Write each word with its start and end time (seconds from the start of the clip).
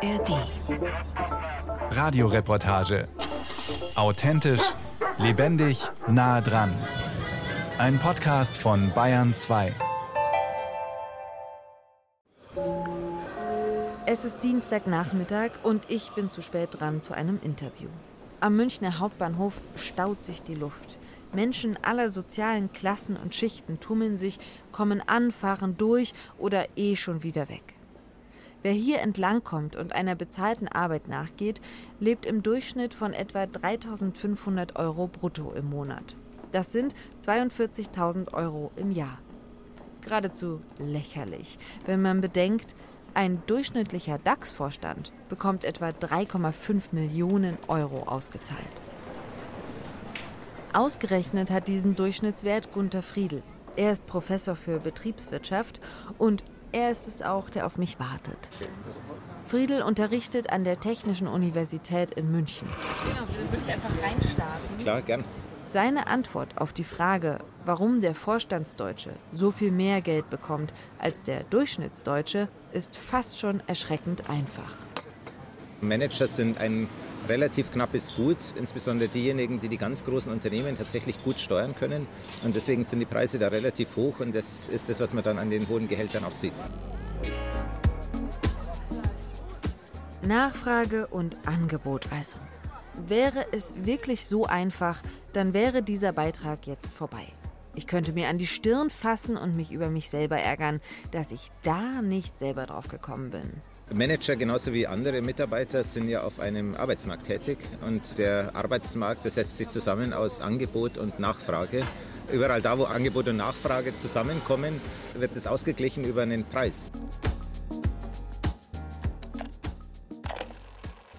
ARD. 0.00 0.46
Radioreportage. 1.90 3.08
Authentisch, 3.96 4.62
lebendig, 5.18 5.90
nah 6.06 6.40
dran. 6.40 6.72
Ein 7.78 7.98
Podcast 7.98 8.56
von 8.56 8.92
Bayern 8.94 9.34
2. 9.34 9.74
Es 14.06 14.24
ist 14.24 14.44
Dienstagnachmittag 14.44 15.50
und 15.64 15.82
ich 15.88 16.10
bin 16.12 16.30
zu 16.30 16.42
spät 16.42 16.78
dran 16.78 17.02
zu 17.02 17.14
einem 17.14 17.40
Interview. 17.42 17.88
Am 18.38 18.54
Münchner 18.54 19.00
Hauptbahnhof 19.00 19.60
staut 19.74 20.22
sich 20.22 20.42
die 20.42 20.54
Luft. 20.54 20.96
Menschen 21.32 21.76
aller 21.82 22.10
sozialen 22.10 22.72
Klassen 22.72 23.16
und 23.16 23.34
Schichten 23.34 23.80
tummeln 23.80 24.16
sich, 24.16 24.38
kommen 24.70 25.02
an, 25.04 25.32
fahren 25.32 25.76
durch 25.76 26.14
oder 26.38 26.66
eh 26.76 26.94
schon 26.94 27.24
wieder 27.24 27.48
weg. 27.48 27.77
Wer 28.62 28.72
hier 28.72 29.00
entlangkommt 29.00 29.76
und 29.76 29.94
einer 29.94 30.16
bezahlten 30.16 30.66
Arbeit 30.68 31.06
nachgeht, 31.08 31.60
lebt 32.00 32.26
im 32.26 32.42
Durchschnitt 32.42 32.92
von 32.92 33.12
etwa 33.12 33.46
3500 33.46 34.76
Euro 34.76 35.06
brutto 35.06 35.52
im 35.52 35.70
Monat. 35.70 36.16
Das 36.50 36.72
sind 36.72 36.94
42.000 37.22 38.32
Euro 38.32 38.72
im 38.76 38.90
Jahr. 38.90 39.18
Geradezu 40.00 40.60
lächerlich, 40.78 41.58
wenn 41.84 42.02
man 42.02 42.20
bedenkt, 42.20 42.74
ein 43.14 43.42
durchschnittlicher 43.46 44.18
DAX-Vorstand 44.18 45.12
bekommt 45.28 45.64
etwa 45.64 45.88
3,5 45.88 46.82
Millionen 46.92 47.58
Euro 47.68 48.04
ausgezahlt. 48.04 48.62
Ausgerechnet 50.72 51.50
hat 51.50 51.68
diesen 51.68 51.96
Durchschnittswert 51.96 52.72
Gunther 52.72 53.02
Friedl. 53.02 53.42
Er 53.76 53.92
ist 53.92 54.06
Professor 54.06 54.56
für 54.56 54.78
Betriebswirtschaft 54.78 55.80
und 56.18 56.44
er 56.72 56.90
ist 56.90 57.08
es 57.08 57.22
auch, 57.22 57.50
der 57.50 57.66
auf 57.66 57.78
mich 57.78 57.98
wartet. 57.98 58.38
Friedel 59.46 59.82
unterrichtet 59.82 60.50
an 60.50 60.64
der 60.64 60.78
Technischen 60.78 61.26
Universität 61.26 62.12
in 62.14 62.30
München. 62.30 62.68
Genau, 63.04 63.26
würde 63.28 63.56
ich 63.56 63.72
einfach 63.72 63.90
reinstarten. 64.02 64.78
Klar, 64.78 65.02
gern. 65.02 65.24
Seine 65.64 66.06
Antwort 66.06 66.58
auf 66.58 66.72
die 66.72 66.84
Frage, 66.84 67.38
warum 67.64 68.00
der 68.00 68.14
Vorstandsdeutsche 68.14 69.10
so 69.32 69.50
viel 69.50 69.70
mehr 69.70 70.00
Geld 70.00 70.30
bekommt 70.30 70.72
als 70.98 71.22
der 71.22 71.44
Durchschnittsdeutsche, 71.44 72.48
ist 72.72 72.96
fast 72.96 73.38
schon 73.38 73.62
erschreckend 73.66 74.30
einfach. 74.30 74.74
Manager 75.80 76.26
sind 76.26 76.58
ein 76.58 76.88
relativ 77.28 77.70
knappes 77.70 78.14
Gut, 78.14 78.38
insbesondere 78.56 79.08
diejenigen, 79.08 79.60
die 79.60 79.68
die 79.68 79.78
ganz 79.78 80.04
großen 80.04 80.32
Unternehmen 80.32 80.76
tatsächlich 80.76 81.22
gut 81.22 81.38
steuern 81.38 81.74
können. 81.74 82.06
Und 82.44 82.56
deswegen 82.56 82.84
sind 82.84 83.00
die 83.00 83.06
Preise 83.06 83.38
da 83.38 83.48
relativ 83.48 83.96
hoch 83.96 84.20
und 84.20 84.34
das 84.34 84.68
ist 84.68 84.88
das, 84.88 85.00
was 85.00 85.14
man 85.14 85.24
dann 85.24 85.38
an 85.38 85.50
den 85.50 85.68
hohen 85.68 85.88
Gehältern 85.88 86.24
auch 86.24 86.32
sieht. 86.32 86.52
Nachfrage 90.22 91.06
und 91.06 91.36
Angebot 91.46 92.06
also. 92.12 92.36
Wäre 93.06 93.46
es 93.52 93.86
wirklich 93.86 94.26
so 94.26 94.46
einfach, 94.46 95.00
dann 95.32 95.54
wäre 95.54 95.82
dieser 95.82 96.12
Beitrag 96.12 96.66
jetzt 96.66 96.92
vorbei. 96.92 97.26
Ich 97.74 97.86
könnte 97.86 98.12
mir 98.12 98.28
an 98.28 98.38
die 98.38 98.46
Stirn 98.48 98.90
fassen 98.90 99.36
und 99.36 99.56
mich 99.56 99.70
über 99.70 99.88
mich 99.88 100.10
selber 100.10 100.36
ärgern, 100.36 100.80
dass 101.12 101.30
ich 101.30 101.52
da 101.62 102.02
nicht 102.02 102.38
selber 102.38 102.66
drauf 102.66 102.88
gekommen 102.88 103.30
bin. 103.30 103.62
Manager 103.94 104.36
genauso 104.36 104.72
wie 104.72 104.86
andere 104.86 105.22
Mitarbeiter 105.22 105.82
sind 105.82 106.08
ja 106.08 106.22
auf 106.22 106.40
einem 106.40 106.74
Arbeitsmarkt 106.74 107.26
tätig 107.26 107.58
und 107.86 108.18
der 108.18 108.54
Arbeitsmarkt 108.54 109.24
der 109.24 109.30
setzt 109.30 109.56
sich 109.56 109.68
zusammen 109.70 110.12
aus 110.12 110.40
Angebot 110.40 110.98
und 110.98 111.18
Nachfrage. 111.18 111.82
Überall 112.30 112.60
da, 112.60 112.78
wo 112.78 112.84
Angebot 112.84 113.28
und 113.28 113.38
Nachfrage 113.38 113.96
zusammenkommen, 113.96 114.80
wird 115.14 115.34
es 115.34 115.46
ausgeglichen 115.46 116.04
über 116.04 116.22
einen 116.22 116.44
Preis. 116.44 116.90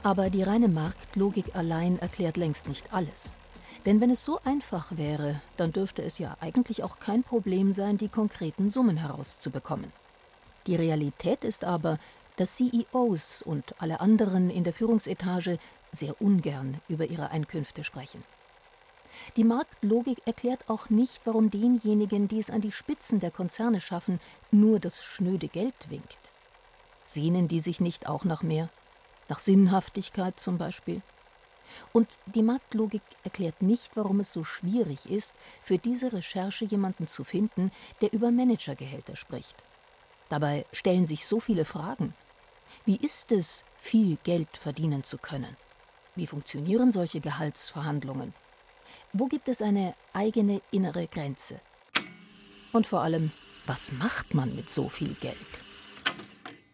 Aber 0.03 0.29
die 0.29 0.43
reine 0.43 0.67
Marktlogik 0.67 1.55
allein 1.55 1.97
erklärt 1.97 2.37
längst 2.37 2.67
nicht 2.67 2.93
alles. 2.93 3.35
Denn 3.85 3.99
wenn 3.99 4.11
es 4.11 4.23
so 4.23 4.39
einfach 4.43 4.95
wäre, 4.95 5.41
dann 5.57 5.71
dürfte 5.71 6.03
es 6.03 6.19
ja 6.19 6.37
eigentlich 6.39 6.83
auch 6.83 6.99
kein 6.99 7.23
Problem 7.23 7.73
sein, 7.73 7.97
die 7.97 8.09
konkreten 8.09 8.69
Summen 8.69 8.97
herauszubekommen. 8.97 9.91
Die 10.67 10.75
Realität 10.75 11.43
ist 11.43 11.63
aber, 11.63 11.97
dass 12.39 12.55
CEOs 12.55 13.41
und 13.41 13.75
alle 13.81 13.99
anderen 13.99 14.49
in 14.49 14.63
der 14.63 14.71
Führungsetage 14.71 15.59
sehr 15.91 16.21
ungern 16.21 16.79
über 16.87 17.05
ihre 17.05 17.31
Einkünfte 17.31 17.83
sprechen. 17.83 18.23
Die 19.35 19.43
Marktlogik 19.43 20.21
erklärt 20.25 20.69
auch 20.69 20.89
nicht, 20.89 21.19
warum 21.25 21.49
denjenigen, 21.49 22.29
die 22.29 22.39
es 22.39 22.49
an 22.49 22.61
die 22.61 22.71
Spitzen 22.71 23.19
der 23.19 23.31
Konzerne 23.31 23.81
schaffen, 23.81 24.21
nur 24.51 24.79
das 24.79 25.03
schnöde 25.03 25.49
Geld 25.49 25.89
winkt. 25.89 26.17
Sehnen 27.03 27.49
die 27.49 27.59
sich 27.59 27.81
nicht 27.81 28.07
auch 28.07 28.23
nach 28.23 28.41
mehr? 28.41 28.69
Nach 29.27 29.39
Sinnhaftigkeit 29.39 30.39
zum 30.39 30.57
Beispiel? 30.57 31.01
Und 31.91 32.19
die 32.25 32.41
Marktlogik 32.41 33.01
erklärt 33.23 33.61
nicht, 33.61 33.97
warum 33.97 34.21
es 34.21 34.31
so 34.31 34.45
schwierig 34.45 35.09
ist, 35.09 35.35
für 35.61 35.77
diese 35.77 36.13
Recherche 36.13 36.63
jemanden 36.63 37.05
zu 37.05 37.25
finden, 37.25 37.71
der 37.99 38.13
über 38.13 38.31
Managergehälter 38.31 39.17
spricht. 39.17 39.61
Dabei 40.29 40.65
stellen 40.71 41.05
sich 41.05 41.25
so 41.25 41.41
viele 41.41 41.65
Fragen. 41.65 42.13
Wie 42.85 42.97
ist 42.97 43.31
es, 43.31 43.63
viel 43.77 44.17
Geld 44.23 44.57
verdienen 44.57 45.03
zu 45.03 45.17
können? 45.17 45.55
Wie 46.15 46.27
funktionieren 46.27 46.91
solche 46.91 47.21
Gehaltsverhandlungen? 47.21 48.33
Wo 49.13 49.27
gibt 49.27 49.47
es 49.47 49.61
eine 49.61 49.95
eigene 50.13 50.61
innere 50.71 51.07
Grenze? 51.07 51.61
Und 52.71 52.87
vor 52.87 53.01
allem, 53.01 53.31
was 53.65 53.91
macht 53.91 54.33
man 54.33 54.55
mit 54.55 54.69
so 54.69 54.89
viel 54.89 55.13
Geld? 55.15 55.35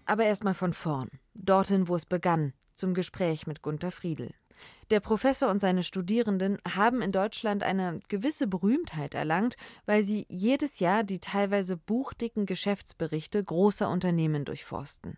Aber 0.05 0.25
erstmal 0.25 0.53
von 0.53 0.73
vorn, 0.73 1.09
dorthin, 1.33 1.87
wo 1.87 1.95
es 1.95 2.05
begann, 2.05 2.53
zum 2.75 2.93
Gespräch 2.93 3.47
mit 3.47 3.61
Gunther 3.61 3.91
Friedel. 3.91 4.33
Der 4.91 4.99
Professor 4.99 5.49
und 5.49 5.59
seine 5.59 5.83
Studierenden 5.83 6.59
haben 6.75 7.01
in 7.01 7.11
Deutschland 7.11 7.63
eine 7.63 7.99
gewisse 8.07 8.47
Berühmtheit 8.47 9.13
erlangt, 9.13 9.55
weil 9.85 10.03
sie 10.03 10.25
jedes 10.29 10.79
Jahr 10.79 11.03
die 11.03 11.19
teilweise 11.19 11.75
buchdicken 11.75 12.45
Geschäftsberichte 12.45 13.43
großer 13.43 13.89
Unternehmen 13.89 14.45
durchforsten. 14.45 15.17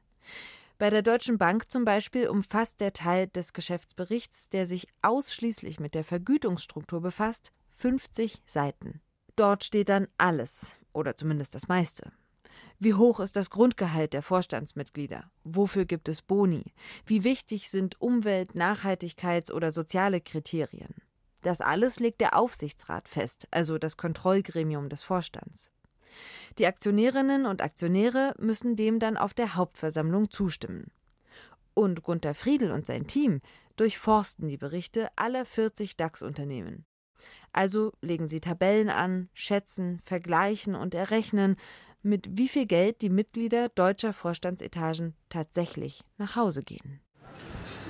Bei 0.80 0.92
der 0.92 1.02
Deutschen 1.02 1.40
Bank 1.40 1.72
zum 1.72 1.86
Beispiel 1.86 2.28
umfasst 2.28 2.82
der 2.82 2.94
Teil 2.94 3.28
des 3.28 3.54
Geschäftsberichts, 3.54 4.50
der 4.50 4.68
sich 4.68 4.88
ausschließlich 5.02 5.80
mit 5.80 5.96
der 5.96 6.04
Vergütungsstruktur 6.04 7.02
befasst, 7.02 7.52
50 7.78 8.44
Seiten. 8.46 9.02
Dort 9.36 9.64
steht 9.64 9.90
dann 9.90 10.08
alles, 10.20 10.76
oder 10.94 11.18
zumindest 11.18 11.56
das 11.56 11.68
meiste. 11.68 12.12
Wie 12.78 12.94
hoch 12.94 13.20
ist 13.20 13.36
das 13.36 13.50
Grundgehalt 13.50 14.14
der 14.14 14.22
Vorstandsmitglieder? 14.22 15.32
Wofür 15.44 15.86
gibt 15.86 16.10
es 16.10 16.22
Boni? 16.22 16.74
Wie 17.08 17.24
wichtig 17.24 17.72
sind 17.72 18.00
Umwelt-, 18.00 18.54
Nachhaltigkeits- 18.54 19.52
oder 19.52 19.72
soziale 19.72 20.22
Kriterien? 20.22 20.94
Das 21.42 21.60
alles 21.60 22.00
legt 22.00 22.22
der 22.22 22.38
Aufsichtsrat 22.38 23.08
fest, 23.08 23.48
also 23.50 23.80
das 23.80 23.98
Kontrollgremium 23.98 24.90
des 24.90 25.02
Vorstands. 25.02 25.72
Die 26.58 26.66
Aktionärinnen 26.66 27.46
und 27.46 27.62
Aktionäre 27.62 28.34
müssen 28.40 28.76
dem 28.76 29.00
dann 29.00 29.18
auf 29.18 29.34
der 29.34 29.56
Hauptversammlung 29.56 30.32
zustimmen. 30.32 30.92
Und 31.74 32.02
Gunther 32.04 32.34
Friedel 32.34 32.72
und 32.72 32.86
sein 32.86 33.06
Team 33.06 33.42
durchforsten 33.76 34.48
die 34.48 34.58
Berichte 34.58 35.10
aller 35.16 35.46
40 35.46 35.96
DAX-Unternehmen. 35.96 36.86
Also 37.54 37.94
legen 38.02 38.28
sie 38.28 38.42
Tabellen 38.42 38.90
an, 38.90 39.30
schätzen, 39.34 40.00
vergleichen 40.04 40.76
und 40.76 40.94
errechnen, 40.94 41.56
mit 42.02 42.38
wie 42.38 42.48
viel 42.48 42.66
Geld 42.66 43.02
die 43.02 43.10
Mitglieder 43.10 43.70
deutscher 43.70 44.14
Vorstandsetagen 44.14 45.16
tatsächlich 45.30 46.04
nach 46.18 46.36
Hause 46.36 46.64
gehen. 46.64 47.02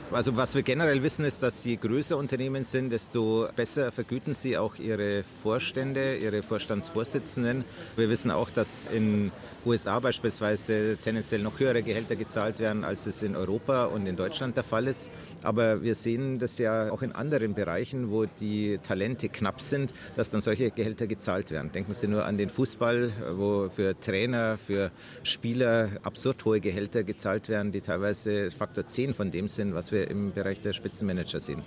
Also 0.10 0.38
was 0.38 0.56
wir 0.56 0.64
generell 0.64 1.04
wissen 1.04 1.26
ist, 1.26 1.44
dass 1.44 1.66
je 1.66 1.76
größer 1.76 2.18
Unternehmen 2.18 2.64
sind, 2.64 2.92
desto 2.92 3.50
besser 3.58 3.92
vergüten 3.92 4.34
sie 4.34 4.58
auch 4.58 4.76
ihre 4.78 5.24
Vorstände, 5.24 6.16
ihre 6.16 6.44
Vorstandsvorsitzenden. 6.44 7.66
Wir 7.98 8.10
wissen 8.10 8.32
auch, 8.32 8.50
dass 8.50 8.88
in 8.88 9.34
USA 9.68 10.00
beispielsweise 10.00 10.98
tendenziell 11.04 11.42
noch 11.42 11.60
höhere 11.60 11.84
Gehälter 11.84 12.16
gezahlt 12.16 12.60
werden, 12.60 12.84
als 12.84 13.06
es 13.06 13.22
in 13.22 13.36
Europa 13.36 13.84
und 13.84 14.08
in 14.08 14.16
Deutschland 14.16 14.56
der 14.56 14.64
Fall 14.64 14.88
ist. 14.88 15.10
Aber 15.44 15.84
wir 15.84 15.94
sehen 15.94 16.40
das 16.40 16.58
ja 16.58 16.90
auch 16.92 17.02
in 17.02 17.12
anderen 17.12 17.54
Bereichen, 17.54 18.10
wo 18.10 18.26
die 18.26 18.80
Talente 18.80 19.28
knapp 19.30 19.62
sind, 19.62 19.94
dass 20.16 20.30
dann 20.30 20.42
solche 20.42 20.72
Gehälter 20.72 21.06
gezahlt 21.06 21.52
werden. 21.52 21.72
Denken 21.72 21.94
Sie 21.94 22.08
nur 22.08 22.26
an 22.26 22.38
den 22.38 22.50
Fußball, 22.50 23.12
wo 23.36 23.70
für 23.70 24.00
Trainer, 24.00 24.58
für 24.58 24.92
Spieler 25.24 25.92
absurd 26.04 26.46
hohe 26.46 26.62
Gehälter 26.62 27.04
gezahlt 27.04 27.50
werden, 27.50 27.72
die 27.72 27.82
teilweise 27.82 28.50
Faktor 28.52 28.88
10 28.88 29.14
von 29.14 29.32
dem 29.32 29.48
sind, 29.48 29.76
was 29.76 29.92
wir 29.92 30.10
im 30.10 30.32
Bereich 30.32 30.62
der 30.62 30.74
Spitzenmanager 30.74 31.40
sehen. 31.40 31.64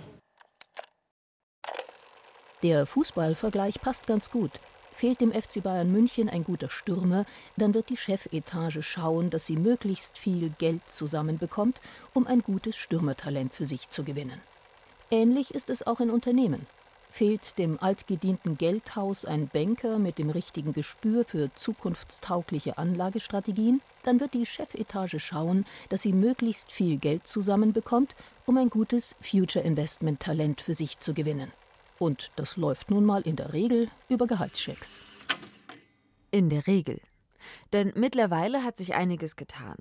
Der 2.63 2.85
Fußballvergleich 2.85 3.81
passt 3.81 4.05
ganz 4.05 4.29
gut. 4.29 4.51
Fehlt 4.93 5.21
dem 5.21 5.31
FC 5.31 5.63
Bayern 5.63 5.91
München 5.91 6.29
ein 6.29 6.43
guter 6.43 6.69
Stürmer, 6.69 7.25
dann 7.57 7.73
wird 7.73 7.89
die 7.89 7.97
Chefetage 7.97 8.83
schauen, 8.83 9.29
dass 9.29 9.45
sie 9.45 9.55
möglichst 9.55 10.17
viel 10.17 10.51
Geld 10.57 10.81
zusammenbekommt, 10.87 11.79
um 12.13 12.27
ein 12.27 12.41
gutes 12.41 12.75
Stürmertalent 12.75 13.53
für 13.53 13.65
sich 13.65 13.89
zu 13.89 14.03
gewinnen. 14.03 14.41
Ähnlich 15.09 15.53
ist 15.53 15.69
es 15.69 15.85
auch 15.85 15.99
in 15.99 16.09
Unternehmen. 16.09 16.67
Fehlt 17.09 17.57
dem 17.57 17.77
altgedienten 17.81 18.57
Geldhaus 18.57 19.25
ein 19.25 19.49
Banker 19.49 19.99
mit 19.99 20.17
dem 20.17 20.29
richtigen 20.29 20.71
Gespür 20.71 21.25
für 21.25 21.53
zukunftstaugliche 21.55 22.77
Anlagestrategien, 22.77 23.81
dann 24.03 24.21
wird 24.21 24.33
die 24.33 24.45
Chefetage 24.45 25.19
schauen, 25.19 25.65
dass 25.89 26.03
sie 26.03 26.13
möglichst 26.13 26.71
viel 26.71 26.97
Geld 26.97 27.27
zusammenbekommt, 27.27 28.15
um 28.45 28.57
ein 28.57 28.69
gutes 28.69 29.15
Future 29.19 29.65
Investment 29.65 30.21
Talent 30.21 30.61
für 30.61 30.73
sich 30.73 30.99
zu 30.99 31.13
gewinnen. 31.13 31.51
Und 32.01 32.31
das 32.35 32.57
läuft 32.57 32.89
nun 32.89 33.05
mal 33.05 33.21
in 33.21 33.35
der 33.35 33.53
Regel 33.53 33.87
über 34.09 34.25
Gehaltschecks. 34.25 35.01
In 36.31 36.49
der 36.49 36.65
Regel. 36.65 36.99
Denn 37.73 37.93
mittlerweile 37.95 38.63
hat 38.63 38.75
sich 38.75 38.95
einiges 38.95 39.35
getan. 39.35 39.75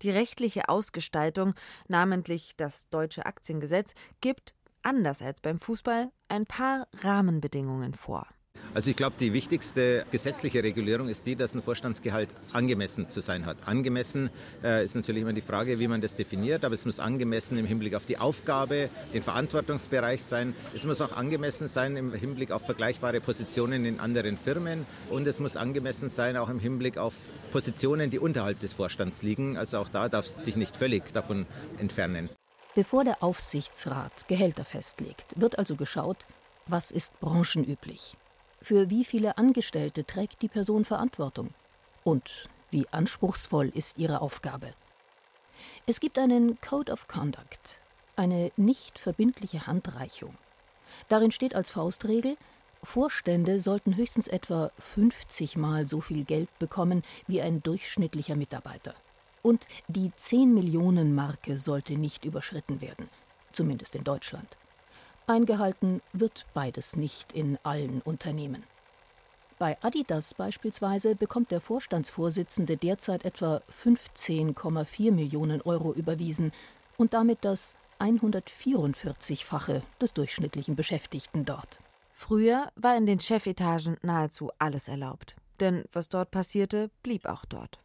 Die 0.00 0.08
rechtliche 0.08 0.70
Ausgestaltung, 0.70 1.52
namentlich 1.86 2.56
das 2.56 2.88
deutsche 2.88 3.26
Aktiengesetz, 3.26 3.92
gibt, 4.22 4.54
anders 4.82 5.20
als 5.20 5.42
beim 5.42 5.58
Fußball, 5.58 6.10
ein 6.28 6.46
paar 6.46 6.88
Rahmenbedingungen 6.94 7.92
vor. 7.92 8.26
Also 8.74 8.90
ich 8.90 8.96
glaube, 8.96 9.16
die 9.18 9.32
wichtigste 9.32 10.04
gesetzliche 10.10 10.62
Regulierung 10.62 11.08
ist 11.08 11.26
die, 11.26 11.36
dass 11.36 11.54
ein 11.54 11.62
Vorstandsgehalt 11.62 12.28
angemessen 12.52 13.08
zu 13.08 13.20
sein 13.20 13.46
hat. 13.46 13.56
Angemessen 13.66 14.30
äh, 14.62 14.84
ist 14.84 14.94
natürlich 14.94 15.22
immer 15.22 15.32
die 15.32 15.40
Frage, 15.40 15.78
wie 15.78 15.88
man 15.88 16.00
das 16.00 16.14
definiert, 16.14 16.64
aber 16.64 16.74
es 16.74 16.84
muss 16.84 17.00
angemessen 17.00 17.58
im 17.58 17.66
Hinblick 17.66 17.94
auf 17.94 18.06
die 18.06 18.18
Aufgabe, 18.18 18.90
den 19.14 19.22
Verantwortungsbereich 19.22 20.24
sein. 20.24 20.54
Es 20.74 20.84
muss 20.84 21.00
auch 21.00 21.12
angemessen 21.12 21.68
sein 21.68 21.96
im 21.96 22.12
Hinblick 22.12 22.50
auf 22.50 22.66
vergleichbare 22.66 23.20
Positionen 23.20 23.84
in 23.84 24.00
anderen 24.00 24.36
Firmen 24.36 24.86
und 25.10 25.26
es 25.26 25.40
muss 25.40 25.56
angemessen 25.56 26.08
sein 26.08 26.36
auch 26.36 26.48
im 26.48 26.58
Hinblick 26.58 26.98
auf 26.98 27.14
Positionen, 27.52 28.10
die 28.10 28.18
unterhalb 28.18 28.60
des 28.60 28.72
Vorstands 28.72 29.22
liegen. 29.22 29.56
Also 29.56 29.78
auch 29.78 29.88
da 29.88 30.08
darf 30.08 30.26
es 30.26 30.44
sich 30.44 30.56
nicht 30.56 30.76
völlig 30.76 31.12
davon 31.12 31.46
entfernen. 31.78 32.28
Bevor 32.74 33.04
der 33.04 33.22
Aufsichtsrat 33.22 34.28
Gehälter 34.28 34.66
festlegt, 34.66 35.32
wird 35.34 35.58
also 35.58 35.76
geschaut, 35.76 36.26
was 36.66 36.90
ist 36.90 37.18
branchenüblich. 37.20 38.16
Für 38.68 38.90
wie 38.90 39.04
viele 39.04 39.38
Angestellte 39.38 40.04
trägt 40.04 40.42
die 40.42 40.48
Person 40.48 40.84
Verantwortung? 40.84 41.50
Und 42.02 42.48
wie 42.72 42.88
anspruchsvoll 42.90 43.68
ist 43.68 43.96
ihre 43.96 44.20
Aufgabe? 44.20 44.74
Es 45.86 46.00
gibt 46.00 46.18
einen 46.18 46.60
Code 46.60 46.90
of 46.90 47.06
Conduct, 47.06 47.78
eine 48.16 48.50
nicht 48.56 48.98
verbindliche 48.98 49.68
Handreichung. 49.68 50.36
Darin 51.08 51.30
steht 51.30 51.54
als 51.54 51.70
Faustregel, 51.70 52.36
Vorstände 52.82 53.60
sollten 53.60 53.94
höchstens 53.94 54.26
etwa 54.26 54.72
50 54.80 55.56
Mal 55.56 55.86
so 55.86 56.00
viel 56.00 56.24
Geld 56.24 56.48
bekommen 56.58 57.04
wie 57.28 57.40
ein 57.40 57.62
durchschnittlicher 57.62 58.34
Mitarbeiter. 58.34 58.96
Und 59.42 59.68
die 59.86 60.10
10 60.12 60.52
Millionen 60.52 61.14
Marke 61.14 61.56
sollte 61.56 61.92
nicht 61.92 62.24
überschritten 62.24 62.80
werden, 62.80 63.10
zumindest 63.52 63.94
in 63.94 64.02
Deutschland. 64.02 64.56
Eingehalten 65.26 66.02
wird 66.12 66.46
beides 66.54 66.96
nicht 66.96 67.32
in 67.32 67.58
allen 67.62 68.00
Unternehmen. 68.02 68.62
Bei 69.58 69.76
Adidas 69.82 70.34
beispielsweise 70.34 71.16
bekommt 71.16 71.50
der 71.50 71.60
Vorstandsvorsitzende 71.60 72.76
derzeit 72.76 73.24
etwa 73.24 73.62
15,4 73.70 75.12
Millionen 75.12 75.62
Euro 75.62 75.92
überwiesen 75.92 76.52
und 76.98 77.14
damit 77.14 77.38
das 77.40 77.74
144-fache 77.98 79.82
des 80.00 80.12
durchschnittlichen 80.12 80.76
Beschäftigten 80.76 81.44
dort. 81.44 81.80
Früher 82.12 82.70
war 82.76 82.96
in 82.96 83.06
den 83.06 83.20
Chefetagen 83.20 83.96
nahezu 84.02 84.50
alles 84.58 84.88
erlaubt, 84.88 85.36
denn 85.60 85.84
was 85.92 86.08
dort 86.08 86.30
passierte, 86.30 86.90
blieb 87.02 87.26
auch 87.26 87.44
dort. 87.46 87.78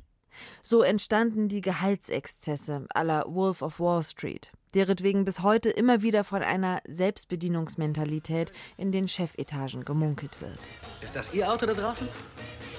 So 0.62 0.82
entstanden 0.82 1.50
die 1.50 1.62
Gehaltsexzesse 1.62 2.86
aller 2.94 3.26
Wolf 3.28 3.62
of 3.62 3.80
Wall 3.80 4.04
Street, 4.04 4.52
deretwegen 4.76 5.26
bis 5.26 5.42
heute 5.42 5.70
immer 5.70 6.02
wieder 6.02 6.24
von 6.24 6.44
einer 6.44 6.82
Selbstbedienungsmentalität 6.88 8.54
in 8.78 8.92
den 8.92 9.08
Chefetagen 9.08 9.86
gemunkelt 9.86 10.42
wird. 10.42 10.60
Ist 11.02 11.16
das 11.16 11.34
Ihr 11.34 11.52
Auto 11.52 11.66
da 11.66 11.74
draußen? 11.74 12.08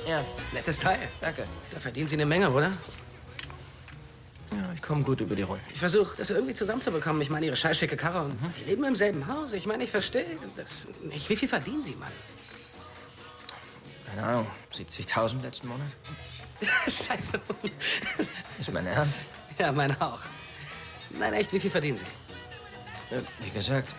Ja. 0.07 0.25
Nettes 0.53 0.81
Teil. 0.81 0.99
Danke. 1.21 1.47
Da 1.71 1.79
verdienen 1.79 2.09
Sie 2.09 2.17
eine 2.17 2.27
Menge, 2.27 2.51
oder? 2.51 2.73
Ja, 4.53 4.71
ich 4.75 4.83
komme 4.83 5.03
gut 5.03 5.21
über 5.21 5.35
die 5.35 5.43
Runden. 5.43 5.65
Ich 5.73 5.79
versuche, 5.79 6.17
das 6.17 6.31
irgendwie 6.31 6.55
zusammenzubekommen. 6.55 7.23
Ich 7.23 7.31
meine, 7.31 7.47
Ihre 7.47 7.57
scheißschicke 7.57 7.97
Karre 7.97 8.23
und 8.23 8.43
mhm. 8.43 8.51
wir 8.57 8.67
leben 8.67 8.85
im 8.85 8.95
selben 8.95 9.27
Haus. 9.27 9.53
Ich 9.53 9.67
meine, 9.67 9.85
ich 9.85 9.91
verstehe 9.91 10.27
das 10.57 10.89
nicht. 11.03 11.29
Wie 11.31 11.37
viel 11.37 11.49
verdienen 11.49 11.83
Sie, 11.83 11.95
Mann? 11.97 12.13
Keine 14.07 14.27
Ahnung. 14.27 14.47
70.000 14.75 15.41
letzten 15.41 15.69
Monat. 15.69 15.87
Scheiße. 16.87 17.41
Ist 18.61 18.73
mein 18.73 18.87
Ernst? 18.87 19.27
Ja, 19.59 19.73
meine 19.73 19.99
auch. 20.01 20.21
Nein, 21.19 21.33
echt, 21.35 21.53
wie 21.53 21.61
viel 21.61 21.71
verdienen 21.71 21.97
Sie? 21.97 22.07
Äh, 23.11 23.21
wie 23.41 23.51
gesagt, 23.51 23.95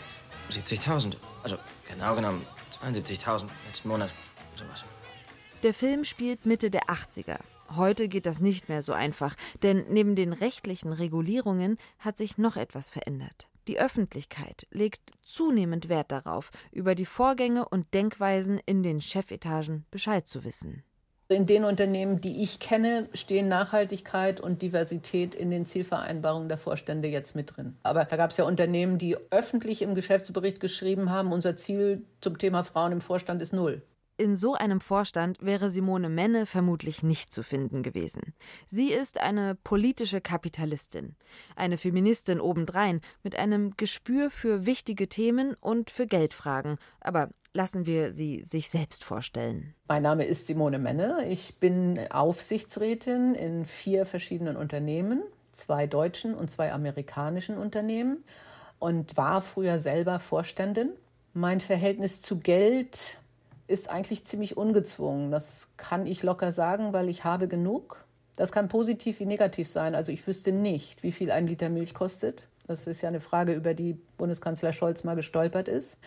70.000. 0.52 1.16
Also 1.44 1.58
genau 1.88 2.16
genommen 2.16 2.46
72.000 2.82 3.48
letzten 3.68 3.88
Monat. 3.88 4.12
Sowas. 4.56 4.84
Der 5.64 5.74
Film 5.74 6.04
spielt 6.04 6.46
Mitte 6.46 6.70
der 6.70 6.84
80er. 6.84 7.40
Heute 7.76 8.08
geht 8.08 8.26
das 8.26 8.40
nicht 8.40 8.70
mehr 8.70 8.84
so 8.84 8.94
einfach, 8.94 9.36
denn 9.64 9.86
neben 9.90 10.16
den 10.16 10.34
rechtlichen 10.34 10.92
Regulierungen 10.92 11.78
hat 12.00 12.18
sich 12.18 12.38
noch 12.38 12.58
etwas 12.58 12.90
verändert. 12.90 13.48
Die 13.68 13.80
Öffentlichkeit 13.80 14.68
legt 14.72 15.12
zunehmend 15.22 15.88
Wert 15.88 16.12
darauf, 16.12 16.52
über 16.72 16.96
die 16.96 17.06
Vorgänge 17.06 17.68
und 17.68 17.94
Denkweisen 17.94 18.60
in 18.66 18.84
den 18.84 19.00
Chefetagen 19.00 19.86
Bescheid 19.90 20.28
zu 20.28 20.44
wissen. 20.44 20.84
In 21.34 21.48
den 21.48 21.64
Unternehmen, 21.64 22.22
die 22.22 22.44
ich 22.44 22.60
kenne, 22.60 23.10
stehen 23.14 23.48
Nachhaltigkeit 23.48 24.40
und 24.40 24.62
Diversität 24.62 25.34
in 25.34 25.50
den 25.50 25.66
Zielvereinbarungen 25.66 26.48
der 26.48 26.60
Vorstände 26.60 27.08
jetzt 27.08 27.36
mit 27.36 27.58
drin. 27.58 27.76
Aber 27.82 28.06
da 28.06 28.18
gab 28.18 28.30
es 28.30 28.38
ja 28.38 28.46
Unternehmen, 28.46 29.00
die 29.00 29.18
öffentlich 29.32 29.82
im 29.82 29.96
Geschäftsbericht 29.96 30.60
geschrieben 30.60 31.10
haben, 31.10 31.32
unser 31.32 31.58
Ziel 31.58 32.04
zum 32.22 32.38
Thema 32.38 32.64
Frauen 32.64 32.92
im 32.92 33.02
Vorstand 33.02 33.42
ist 33.42 33.52
null. 33.52 33.82
In 34.16 34.36
so 34.36 34.54
einem 34.54 34.80
Vorstand 34.80 35.42
wäre 35.42 35.72
Simone 35.72 36.08
Menne 36.08 36.46
vermutlich 36.46 37.02
nicht 37.02 37.34
zu 37.34 37.42
finden 37.42 37.82
gewesen. 37.82 38.36
Sie 38.68 38.92
ist 38.92 39.20
eine 39.20 39.56
politische 39.64 40.22
Kapitalistin, 40.22 41.16
eine 41.56 41.78
Feministin 41.80 42.40
obendrein, 42.40 43.02
mit 43.24 43.36
einem 43.40 43.76
Gespür 43.76 44.30
für 44.30 44.68
wichtige 44.68 45.10
Themen 45.10 45.56
und 45.60 45.90
für 45.90 46.06
Geldfragen. 46.06 46.78
Aber 47.02 47.30
lassen 47.54 47.88
wir 47.88 48.14
sie 48.14 48.44
sich 48.46 48.70
selbst 48.70 49.04
vorstellen. 49.04 49.74
Mein 49.88 50.04
Name 50.04 50.26
ist 50.26 50.46
Simone 50.46 50.78
Menne. 50.78 51.28
Ich 51.28 51.60
bin 51.60 52.00
Aufsichtsrätin 52.12 53.34
in 53.34 53.66
vier 53.66 54.06
verschiedenen 54.06 54.58
Unternehmen, 54.58 55.24
zwei 55.54 55.88
deutschen 55.88 56.36
und 56.36 56.52
zwei 56.52 56.72
amerikanischen 56.72 57.58
Unternehmen 57.58 58.24
und 58.78 59.18
war 59.18 59.42
früher 59.42 59.80
selber 59.80 60.20
Vorständin. 60.20 60.90
Mein 61.34 61.62
Verhältnis 61.62 62.22
zu 62.22 62.38
Geld 62.38 63.18
ist 63.74 63.90
eigentlich 63.90 64.24
ziemlich 64.24 64.56
ungezwungen. 64.56 65.32
Das 65.32 65.70
kann 65.78 66.06
ich 66.06 66.22
locker 66.22 66.52
sagen, 66.52 66.94
weil 66.94 67.10
ich 67.10 67.24
habe 67.24 67.48
genug. 67.48 68.06
Das 68.36 68.52
kann 68.52 68.68
positiv 68.68 69.20
wie 69.20 69.26
negativ 69.26 69.68
sein. 69.68 69.96
Also 69.96 70.12
ich 70.12 70.26
wüsste 70.28 70.52
nicht, 70.52 71.02
wie 71.02 71.12
viel 71.12 71.32
ein 71.32 71.48
Liter 71.48 71.70
Milch 71.70 71.96
kostet. 71.96 72.48
Das 72.68 72.86
ist 72.86 73.02
ja 73.02 73.10
eine 73.10 73.20
Frage, 73.20 73.54
über 73.54 73.74
die 73.74 73.98
Bundeskanzler 74.18 74.74
Scholz 74.74 75.04
mal 75.04 75.16
gestolpert 75.16 75.68
ist. 75.68 75.98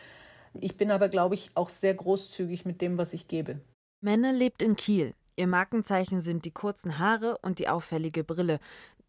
Ich 0.54 0.76
bin 0.76 0.92
aber, 0.92 1.08
glaube 1.08 1.34
ich, 1.34 1.50
auch 1.54 1.68
sehr 1.68 1.92
großzügig 1.92 2.64
mit 2.64 2.80
dem, 2.80 2.98
was 2.98 3.12
ich 3.12 3.26
gebe. 3.26 3.60
Menne 4.00 4.30
lebt 4.30 4.62
in 4.62 4.76
Kiel. 4.76 5.12
Ihr 5.34 5.48
Markenzeichen 5.48 6.20
sind 6.20 6.44
die 6.44 6.52
kurzen 6.52 7.00
Haare 7.00 7.36
und 7.42 7.58
die 7.58 7.68
auffällige 7.68 8.22
Brille. 8.22 8.60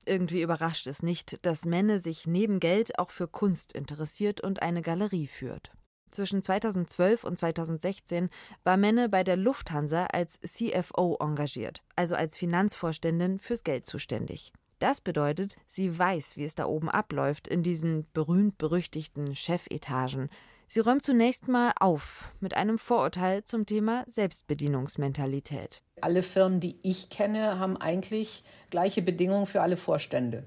Irgendwie 0.07 0.41
überrascht 0.41 0.87
es 0.87 1.03
nicht, 1.03 1.37
dass 1.45 1.65
Menne 1.65 1.99
sich 1.99 2.25
neben 2.25 2.59
Geld 2.59 2.97
auch 2.97 3.11
für 3.11 3.27
Kunst 3.27 3.73
interessiert 3.73 4.41
und 4.41 4.63
eine 4.63 4.81
Galerie 4.81 5.27
führt. 5.27 5.71
Zwischen 6.09 6.41
2012 6.41 7.23
und 7.23 7.37
2016 7.37 8.29
war 8.63 8.77
Menne 8.77 9.09
bei 9.09 9.23
der 9.23 9.37
Lufthansa 9.37 10.05
als 10.05 10.39
CFO 10.41 11.17
engagiert, 11.19 11.83
also 11.95 12.15
als 12.15 12.37
Finanzvorständin 12.37 13.39
fürs 13.39 13.63
Geld 13.63 13.85
zuständig. 13.85 14.53
Das 14.79 15.01
bedeutet, 15.01 15.55
sie 15.65 15.97
weiß, 15.97 16.37
wie 16.37 16.43
es 16.43 16.53
da 16.53 16.65
oben 16.65 16.89
abläuft 16.89 17.47
in 17.47 17.63
diesen 17.63 18.05
berühmt-berüchtigten 18.13 19.35
Chefetagen. 19.35 20.29
Sie 20.67 20.81
räumt 20.81 21.03
zunächst 21.03 21.47
mal 21.47 21.71
auf 21.79 22.31
mit 22.41 22.55
einem 22.55 22.77
Vorurteil 22.77 23.43
zum 23.43 23.65
Thema 23.65 24.03
Selbstbedienungsmentalität. 24.07 25.81
Alle 26.01 26.21
Firmen, 26.21 26.59
die 26.59 26.77
ich 26.83 27.09
kenne, 27.09 27.57
haben 27.57 27.77
eigentlich 27.77 28.43
gleiche 28.69 29.01
Bedingungen 29.01 29.45
für 29.47 29.61
alle 29.61 29.77
Vorstände. 29.77 30.43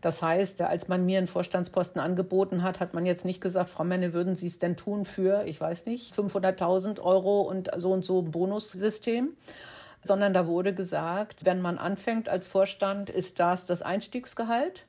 Das 0.00 0.22
heißt, 0.22 0.62
als 0.62 0.88
man 0.88 1.04
mir 1.04 1.18
einen 1.18 1.26
Vorstandsposten 1.26 2.00
angeboten 2.00 2.62
hat, 2.62 2.80
hat 2.80 2.94
man 2.94 3.04
jetzt 3.04 3.24
nicht 3.24 3.40
gesagt, 3.40 3.70
Frau 3.70 3.84
Menne, 3.84 4.12
würden 4.12 4.34
Sie 4.34 4.46
es 4.46 4.58
denn 4.58 4.76
tun 4.76 5.04
für, 5.04 5.44
ich 5.44 5.60
weiß 5.60 5.86
nicht, 5.86 6.14
500.000 6.14 7.00
Euro 7.00 7.42
und 7.42 7.70
so 7.76 7.92
und 7.92 8.04
so 8.04 8.22
Bonussystem? 8.22 9.36
Sondern 10.02 10.32
da 10.32 10.46
wurde 10.46 10.74
gesagt, 10.74 11.44
wenn 11.44 11.60
man 11.60 11.76
anfängt 11.76 12.30
als 12.30 12.46
Vorstand, 12.46 13.10
ist 13.10 13.38
das 13.38 13.66
das 13.66 13.82
Einstiegsgehalt. 13.82 14.86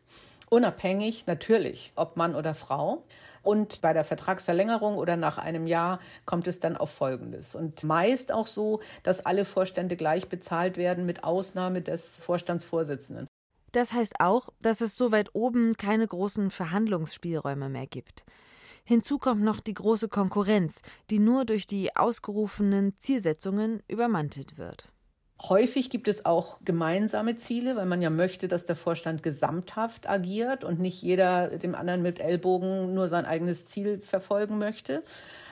Unabhängig 0.50 1.28
natürlich, 1.28 1.92
ob 1.96 2.16
Mann 2.16 2.34
oder 2.34 2.54
Frau. 2.54 3.04
Und 3.44 3.82
bei 3.82 3.92
der 3.92 4.06
Vertragsverlängerung 4.06 4.96
oder 4.96 5.18
nach 5.18 5.38
einem 5.38 5.68
Jahr 5.68 6.00
kommt 6.26 6.48
es 6.48 6.60
dann 6.60 6.78
auf 6.78 6.92
Folgendes. 6.92 7.56
Und 7.56 7.84
meist 7.84 8.32
auch 8.32 8.48
so, 8.48 8.82
dass 9.04 9.26
alle 9.26 9.44
Vorstände 9.46 9.98
gleich 9.98 10.30
bezahlt 10.30 10.78
werden, 10.78 11.06
mit 11.06 11.24
Ausnahme 11.24 11.82
des 11.82 12.20
Vorstandsvorsitzenden. 12.20 13.28
Das 13.72 13.94
heißt 13.94 14.20
auch, 14.20 14.50
dass 14.62 14.82
es 14.82 14.98
so 14.98 15.12
weit 15.12 15.30
oben 15.34 15.76
keine 15.78 16.08
großen 16.08 16.52
Verhandlungsspielräume 16.52 17.70
mehr 17.70 17.88
gibt. 17.88 18.26
Hinzu 18.84 19.18
kommt 19.18 19.44
noch 19.44 19.60
die 19.60 19.74
große 19.74 20.10
Konkurrenz, 20.10 20.82
die 21.10 21.20
nur 21.20 21.46
durch 21.46 21.68
die 21.68 21.96
ausgerufenen 21.96 22.98
Zielsetzungen 22.98 23.84
übermantelt 23.88 24.58
wird. 24.58 24.92
Häufig 25.50 25.90
gibt 25.90 26.08
es 26.08 26.26
auch 26.26 26.60
gemeinsame 26.64 27.36
Ziele, 27.36 27.76
weil 27.76 27.88
man 27.88 28.02
ja 28.04 28.12
möchte, 28.12 28.48
dass 28.48 28.68
der 28.68 28.76
Vorstand 28.76 29.24
gesamthaft 29.24 30.08
agiert 30.08 30.64
und 30.64 30.80
nicht 30.80 31.02
jeder 31.02 31.58
dem 31.58 31.74
anderen 31.74 32.04
mit 32.04 32.20
Ellbogen 32.20 32.94
nur 32.94 33.10
sein 33.10 33.26
eigenes 33.26 33.66
Ziel 33.66 34.00
verfolgen 34.00 34.60
möchte. 34.60 35.02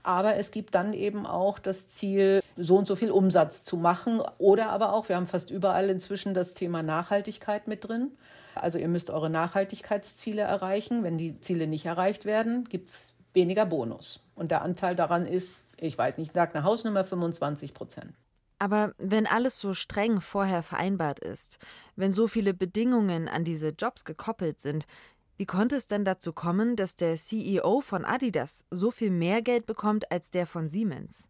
Aber 0.04 0.36
es 0.36 0.52
gibt 0.52 0.76
dann 0.76 0.94
eben 0.94 1.26
auch 1.26 1.58
das 1.58 1.90
Ziel, 1.90 2.44
so 2.56 2.78
und 2.78 2.88
so 2.88 2.96
viel 2.96 3.10
Umsatz 3.10 3.64
zu 3.64 3.78
machen. 3.78 4.22
Oder 4.38 4.70
aber 4.70 4.94
auch, 4.94 5.10
wir 5.10 5.16
haben 5.16 5.26
fast 5.26 5.50
überall 5.50 5.90
inzwischen 5.90 6.36
das 6.36 6.54
Thema 6.54 6.84
Nachhaltigkeit 6.84 7.68
mit 7.68 7.88
drin. 7.88 8.12
Also 8.54 8.78
ihr 8.78 8.90
müsst 8.90 9.10
eure 9.10 9.32
Nachhaltigkeitsziele 9.32 10.44
erreichen. 10.44 11.04
Wenn 11.04 11.18
die 11.18 11.40
Ziele 11.40 11.66
nicht 11.66 11.88
erreicht 11.88 12.26
werden, 12.26 12.66
gibt 12.66 12.90
es 12.90 13.14
weniger 13.34 13.66
Bonus. 13.66 14.22
Und 14.36 14.52
der 14.52 14.62
Anteil 14.62 14.96
daran 14.96 15.26
ist, 15.26 15.50
ich 15.78 15.98
weiß 15.98 16.20
nicht, 16.20 16.28
ich 16.28 16.34
sage 16.34 16.54
eine 16.54 16.64
Hausnummer 16.64 17.04
25 17.04 17.74
Prozent. 17.74 18.14
Aber 18.60 18.94
wenn 18.98 19.26
alles 19.26 19.58
so 19.60 19.74
streng 19.74 20.20
vorher 20.20 20.64
vereinbart 20.64 21.20
ist, 21.20 21.60
wenn 21.96 22.12
so 22.12 22.28
viele 22.28 22.54
Bedingungen 22.54 23.30
an 23.30 23.46
diese 23.46 23.70
Jobs 23.70 24.04
gekoppelt 24.04 24.60
sind, 24.60 24.86
wie 25.38 25.46
konnte 25.46 25.78
es 25.78 25.88
denn 25.88 26.04
dazu 26.04 26.34
kommen, 26.34 26.76
dass 26.76 26.98
der 26.98 27.16
CEO 27.16 27.80
von 27.80 28.04
Adidas 28.04 28.66
so 28.70 28.92
viel 28.92 29.10
mehr 29.10 29.42
Geld 29.42 29.66
bekommt 29.66 30.12
als 30.12 30.32
der 30.32 30.46
von 30.46 30.68
Siemens? 30.68 31.30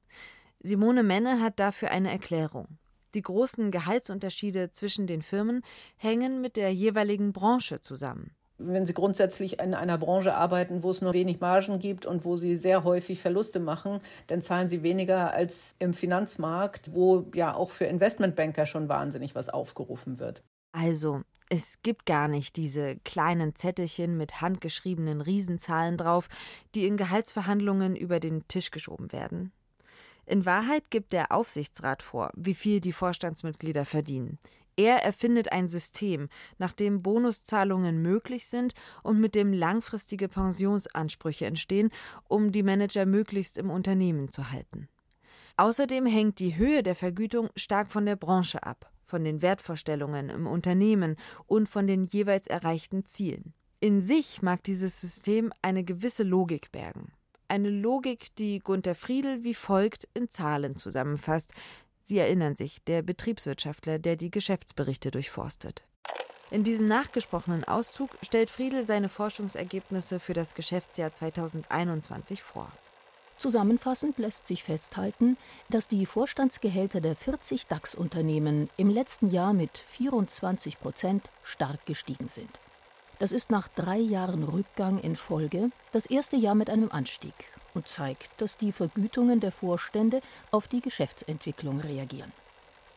Simone 0.59 1.03
Menne 1.03 1.41
hat 1.41 1.59
dafür 1.59 1.91
eine 1.91 2.12
Erklärung. 2.12 2.79
Die 3.13 3.21
großen 3.21 3.69
Gehaltsunterschiede 3.69 4.71
zwischen 4.71 5.05
den 5.05 5.21
Firmen 5.21 5.62
hängen 5.95 6.41
mit 6.41 6.55
der 6.55 6.74
jeweiligen 6.74 7.33
Branche 7.33 7.81
zusammen. 7.81 8.36
Wenn 8.59 8.85
Sie 8.85 8.93
grundsätzlich 8.93 9.59
in 9.59 9.73
einer 9.73 9.97
Branche 9.97 10.35
arbeiten, 10.35 10.83
wo 10.83 10.91
es 10.91 11.01
nur 11.01 11.13
wenig 11.13 11.39
Margen 11.39 11.79
gibt 11.79 12.05
und 12.05 12.25
wo 12.25 12.37
Sie 12.37 12.57
sehr 12.57 12.83
häufig 12.83 13.19
Verluste 13.19 13.59
machen, 13.59 14.01
dann 14.27 14.41
zahlen 14.41 14.69
Sie 14.69 14.83
weniger 14.83 15.31
als 15.31 15.75
im 15.79 15.93
Finanzmarkt, 15.93 16.93
wo 16.93 17.25
ja 17.33 17.55
auch 17.55 17.69
für 17.69 17.85
Investmentbanker 17.85 18.65
schon 18.65 18.89
wahnsinnig 18.89 19.33
was 19.33 19.49
aufgerufen 19.49 20.19
wird. 20.19 20.43
Also, 20.71 21.21
es 21.49 21.81
gibt 21.81 22.05
gar 22.05 22.27
nicht 22.27 22.57
diese 22.57 22.97
kleinen 22.97 23.55
Zettelchen 23.55 24.17
mit 24.17 24.41
handgeschriebenen 24.41 25.21
Riesenzahlen 25.21 25.97
drauf, 25.97 26.27
die 26.75 26.85
in 26.85 26.95
Gehaltsverhandlungen 26.95 27.95
über 27.95 28.19
den 28.19 28.47
Tisch 28.47 28.69
geschoben 28.69 29.11
werden. 29.11 29.51
In 30.27 30.45
Wahrheit 30.45 30.91
gibt 30.91 31.11
der 31.11 31.31
Aufsichtsrat 31.31 32.03
vor, 32.03 32.29
wie 32.35 32.53
viel 32.53 32.81
die 32.81 32.93
Vorstandsmitglieder 32.93 33.83
verdienen. 33.83 34.37
Er 34.79 35.03
erfindet 35.03 35.51
ein 35.51 35.67
System, 35.67 36.29
nach 36.57 36.71
dem 36.71 37.01
Bonuszahlungen 37.01 38.01
möglich 38.01 38.48
sind 38.48 38.71
und 39.03 39.19
mit 39.19 39.36
dem 39.36 39.51
langfristige 39.51 40.29
Pensionsansprüche 40.29 41.45
entstehen, 41.45 41.89
um 42.29 42.53
die 42.53 42.63
Manager 42.63 43.05
möglichst 43.05 43.57
im 43.57 43.71
Unternehmen 43.71 44.31
zu 44.31 44.53
halten. 44.53 44.88
Außerdem 45.57 46.05
hängt 46.05 46.39
die 46.39 46.55
Höhe 46.55 46.81
der 46.81 46.95
Vergütung 46.95 47.50
stark 47.57 47.91
von 47.91 48.05
der 48.05 48.15
Branche 48.15 48.63
ab, 48.63 48.89
von 49.03 49.25
den 49.25 49.41
Wertvorstellungen 49.41 50.29
im 50.29 50.48
Unternehmen 50.48 51.17
und 51.45 51.67
von 51.67 51.86
den 51.86 52.05
jeweils 52.05 52.48
erreichten 52.48 53.05
Zielen. 53.05 53.53
In 53.81 54.00
sich 54.00 54.41
mag 54.41 54.63
dieses 54.63 55.01
System 55.01 55.51
eine 55.62 55.83
gewisse 55.83 56.24
Logik 56.24 56.71
bergen. 56.71 57.12
Eine 57.50 57.69
Logik, 57.69 58.33
die 58.38 58.59
Gunther 58.59 58.95
Friedel 58.95 59.43
wie 59.43 59.55
folgt 59.55 60.07
in 60.13 60.29
Zahlen 60.29 60.77
zusammenfasst, 60.77 61.51
Sie 62.01 62.17
erinnern 62.17 62.55
sich, 62.55 62.83
der 62.83 63.01
Betriebswirtschaftler, 63.01 63.99
der 63.99 64.15
die 64.15 64.31
Geschäftsberichte 64.31 65.11
durchforstet. 65.11 65.83
In 66.51 66.63
diesem 66.63 66.87
nachgesprochenen 66.87 67.63
Auszug 67.63 68.09
stellt 68.23 68.49
Friedel 68.49 68.83
seine 68.83 69.09
Forschungsergebnisse 69.09 70.19
für 70.19 70.33
das 70.33 70.55
Geschäftsjahr 70.55 71.13
2021 71.13 72.41
vor. 72.41 72.71
Zusammenfassend 73.37 74.17
lässt 74.17 74.47
sich 74.47 74.63
festhalten, 74.63 75.37
dass 75.69 75.87
die 75.87 76.05
Vorstandsgehälter 76.05 76.99
der 77.01 77.15
40 77.15 77.67
DAX-Unternehmen 77.67 78.69
im 78.75 78.89
letzten 78.89 79.29
Jahr 79.29 79.53
mit 79.53 79.77
24 79.77 80.79
Prozent 80.79 81.29
stark 81.43 81.85
gestiegen 81.85 82.27
sind. 82.27 82.59
Das 83.19 83.31
ist 83.31 83.51
nach 83.51 83.67
drei 83.67 83.97
Jahren 83.97 84.43
Rückgang 84.43 84.99
in 84.99 85.15
Folge 85.15 85.69
das 85.91 86.05
erste 86.05 86.35
Jahr 86.35 86.55
mit 86.55 86.69
einem 86.69 86.91
Anstieg 86.91 87.35
und 87.73 87.88
zeigt, 87.88 88.29
dass 88.41 88.57
die 88.57 88.71
Vergütungen 88.71 89.39
der 89.39 89.51
Vorstände 89.51 90.21
auf 90.51 90.67
die 90.67 90.81
Geschäftsentwicklung 90.81 91.79
reagieren. 91.79 92.31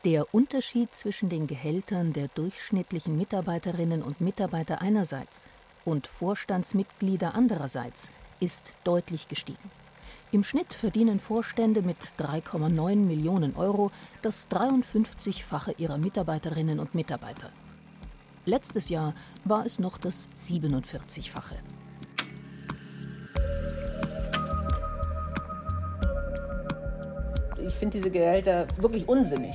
Der 0.05 0.35
Unterschied 0.35 0.95
zwischen 0.95 1.29
den 1.29 1.47
Gehältern 1.47 2.13
der 2.13 2.29
durchschnittlichen 2.29 3.17
Mitarbeiterinnen 3.17 4.03
und 4.03 4.21
Mitarbeiter 4.21 4.81
einerseits 4.81 5.47
und 5.85 6.07
Vorstandsmitglieder 6.07 7.35
andererseits 7.35 8.11
ist 8.41 8.75
deutlich 8.85 9.29
gestiegen. 9.29 9.71
Im 10.33 10.45
Schnitt 10.45 10.75
verdienen 10.75 11.21
Vorstände 11.21 11.83
mit 11.83 11.99
3,9 12.19 12.97
Millionen 12.97 13.55
Euro 13.55 13.91
das 14.23 14.49
53-fache 14.51 15.79
ihrer 15.79 15.99
Mitarbeiterinnen 15.99 16.81
und 16.81 16.95
Mitarbeiter. 16.95 17.51
Letztes 18.45 18.89
Jahr 18.89 19.15
war 19.45 19.67
es 19.67 19.79
noch 19.79 19.99
das 19.99 20.29
47-fache. 20.37 21.57
Ich 27.67 27.75
finde 27.75 27.99
diese 27.99 28.11
Gehälter 28.11 28.67
wirklich 28.77 29.09
unsinnig, 29.09 29.55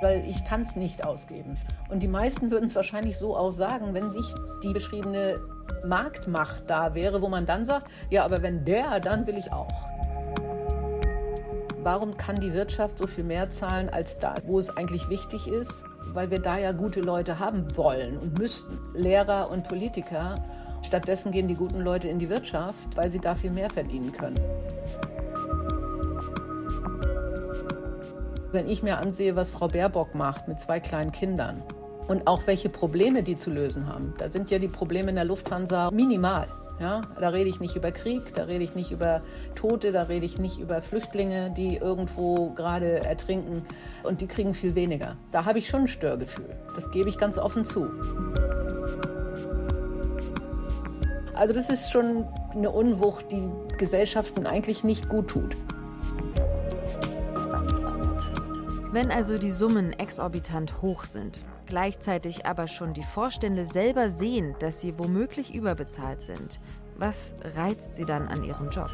weil 0.00 0.24
ich 0.28 0.44
kann 0.44 0.62
es 0.62 0.76
nicht 0.76 1.04
ausgeben. 1.04 1.56
Und 1.90 2.02
die 2.02 2.08
meisten 2.08 2.50
würden 2.50 2.66
es 2.66 2.76
wahrscheinlich 2.76 3.18
so 3.18 3.36
auch 3.36 3.50
sagen, 3.50 3.94
wenn 3.94 4.10
nicht 4.12 4.34
die 4.62 4.72
beschriebene 4.72 5.40
Marktmacht 5.84 6.64
da 6.68 6.94
wäre, 6.94 7.20
wo 7.20 7.28
man 7.28 7.46
dann 7.46 7.64
sagt, 7.64 7.86
ja, 8.10 8.24
aber 8.24 8.42
wenn 8.42 8.64
der, 8.64 9.00
dann 9.00 9.26
will 9.26 9.38
ich 9.38 9.52
auch. 9.52 9.88
Warum 11.82 12.16
kann 12.16 12.40
die 12.40 12.52
Wirtschaft 12.52 12.98
so 12.98 13.08
viel 13.08 13.24
mehr 13.24 13.50
zahlen 13.50 13.88
als 13.88 14.18
da, 14.18 14.36
wo 14.46 14.60
es 14.60 14.76
eigentlich 14.76 15.08
wichtig 15.08 15.48
ist? 15.48 15.84
Weil 16.12 16.30
wir 16.30 16.38
da 16.38 16.56
ja 16.56 16.70
gute 16.70 17.00
Leute 17.00 17.40
haben 17.40 17.76
wollen 17.76 18.18
und 18.18 18.38
müssten. 18.38 18.78
Lehrer 18.94 19.50
und 19.50 19.66
Politiker. 19.66 20.36
Stattdessen 20.82 21.32
gehen 21.32 21.48
die 21.48 21.56
guten 21.56 21.80
Leute 21.80 22.08
in 22.08 22.20
die 22.20 22.28
Wirtschaft, 22.28 22.96
weil 22.96 23.10
sie 23.10 23.18
da 23.18 23.34
viel 23.34 23.50
mehr 23.50 23.68
verdienen 23.68 24.12
können. 24.12 24.38
Wenn 28.52 28.68
ich 28.68 28.82
mir 28.82 28.98
ansehe, 28.98 29.34
was 29.34 29.50
Frau 29.50 29.68
Baerbock 29.68 30.14
macht 30.14 30.46
mit 30.46 30.60
zwei 30.60 30.78
kleinen 30.78 31.10
Kindern 31.10 31.62
und 32.06 32.26
auch 32.26 32.46
welche 32.46 32.68
Probleme 32.68 33.22
die 33.22 33.34
zu 33.34 33.50
lösen 33.50 33.86
haben, 33.86 34.12
da 34.18 34.28
sind 34.28 34.50
ja 34.50 34.58
die 34.58 34.68
Probleme 34.68 35.08
in 35.08 35.16
der 35.16 35.24
Lufthansa 35.24 35.90
minimal. 35.90 36.48
Ja, 36.78 37.00
da 37.18 37.30
rede 37.30 37.48
ich 37.48 37.60
nicht 37.60 37.76
über 37.76 37.92
Krieg, 37.92 38.34
da 38.34 38.44
rede 38.44 38.62
ich 38.62 38.74
nicht 38.74 38.90
über 38.90 39.22
Tote, 39.54 39.90
da 39.90 40.02
rede 40.02 40.26
ich 40.26 40.38
nicht 40.38 40.58
über 40.58 40.82
Flüchtlinge, 40.82 41.50
die 41.56 41.76
irgendwo 41.76 42.50
gerade 42.50 43.02
ertrinken 43.04 43.62
und 44.02 44.20
die 44.20 44.26
kriegen 44.26 44.52
viel 44.52 44.74
weniger. 44.74 45.16
Da 45.30 45.46
habe 45.46 45.58
ich 45.58 45.68
schon 45.68 45.82
ein 45.82 45.88
Störgefühl. 45.88 46.54
Das 46.74 46.90
gebe 46.90 47.08
ich 47.08 47.16
ganz 47.16 47.38
offen 47.38 47.64
zu. 47.64 47.88
Also 51.34 51.54
das 51.54 51.70
ist 51.70 51.90
schon 51.90 52.26
eine 52.54 52.70
Unwucht, 52.70 53.32
die 53.32 53.48
Gesellschaften 53.78 54.46
eigentlich 54.46 54.84
nicht 54.84 55.08
gut 55.08 55.28
tut. 55.28 55.56
Wenn 58.92 59.10
also 59.10 59.38
die 59.38 59.50
Summen 59.50 59.94
exorbitant 59.94 60.82
hoch 60.82 61.04
sind, 61.04 61.46
gleichzeitig 61.64 62.44
aber 62.44 62.68
schon 62.68 62.92
die 62.92 63.02
Vorstände 63.02 63.64
selber 63.64 64.10
sehen, 64.10 64.54
dass 64.58 64.80
sie 64.80 64.98
womöglich 64.98 65.54
überbezahlt 65.54 66.26
sind, 66.26 66.60
was 66.98 67.32
reizt 67.56 67.96
sie 67.96 68.04
dann 68.04 68.28
an 68.28 68.44
ihrem 68.44 68.68
Job? 68.68 68.90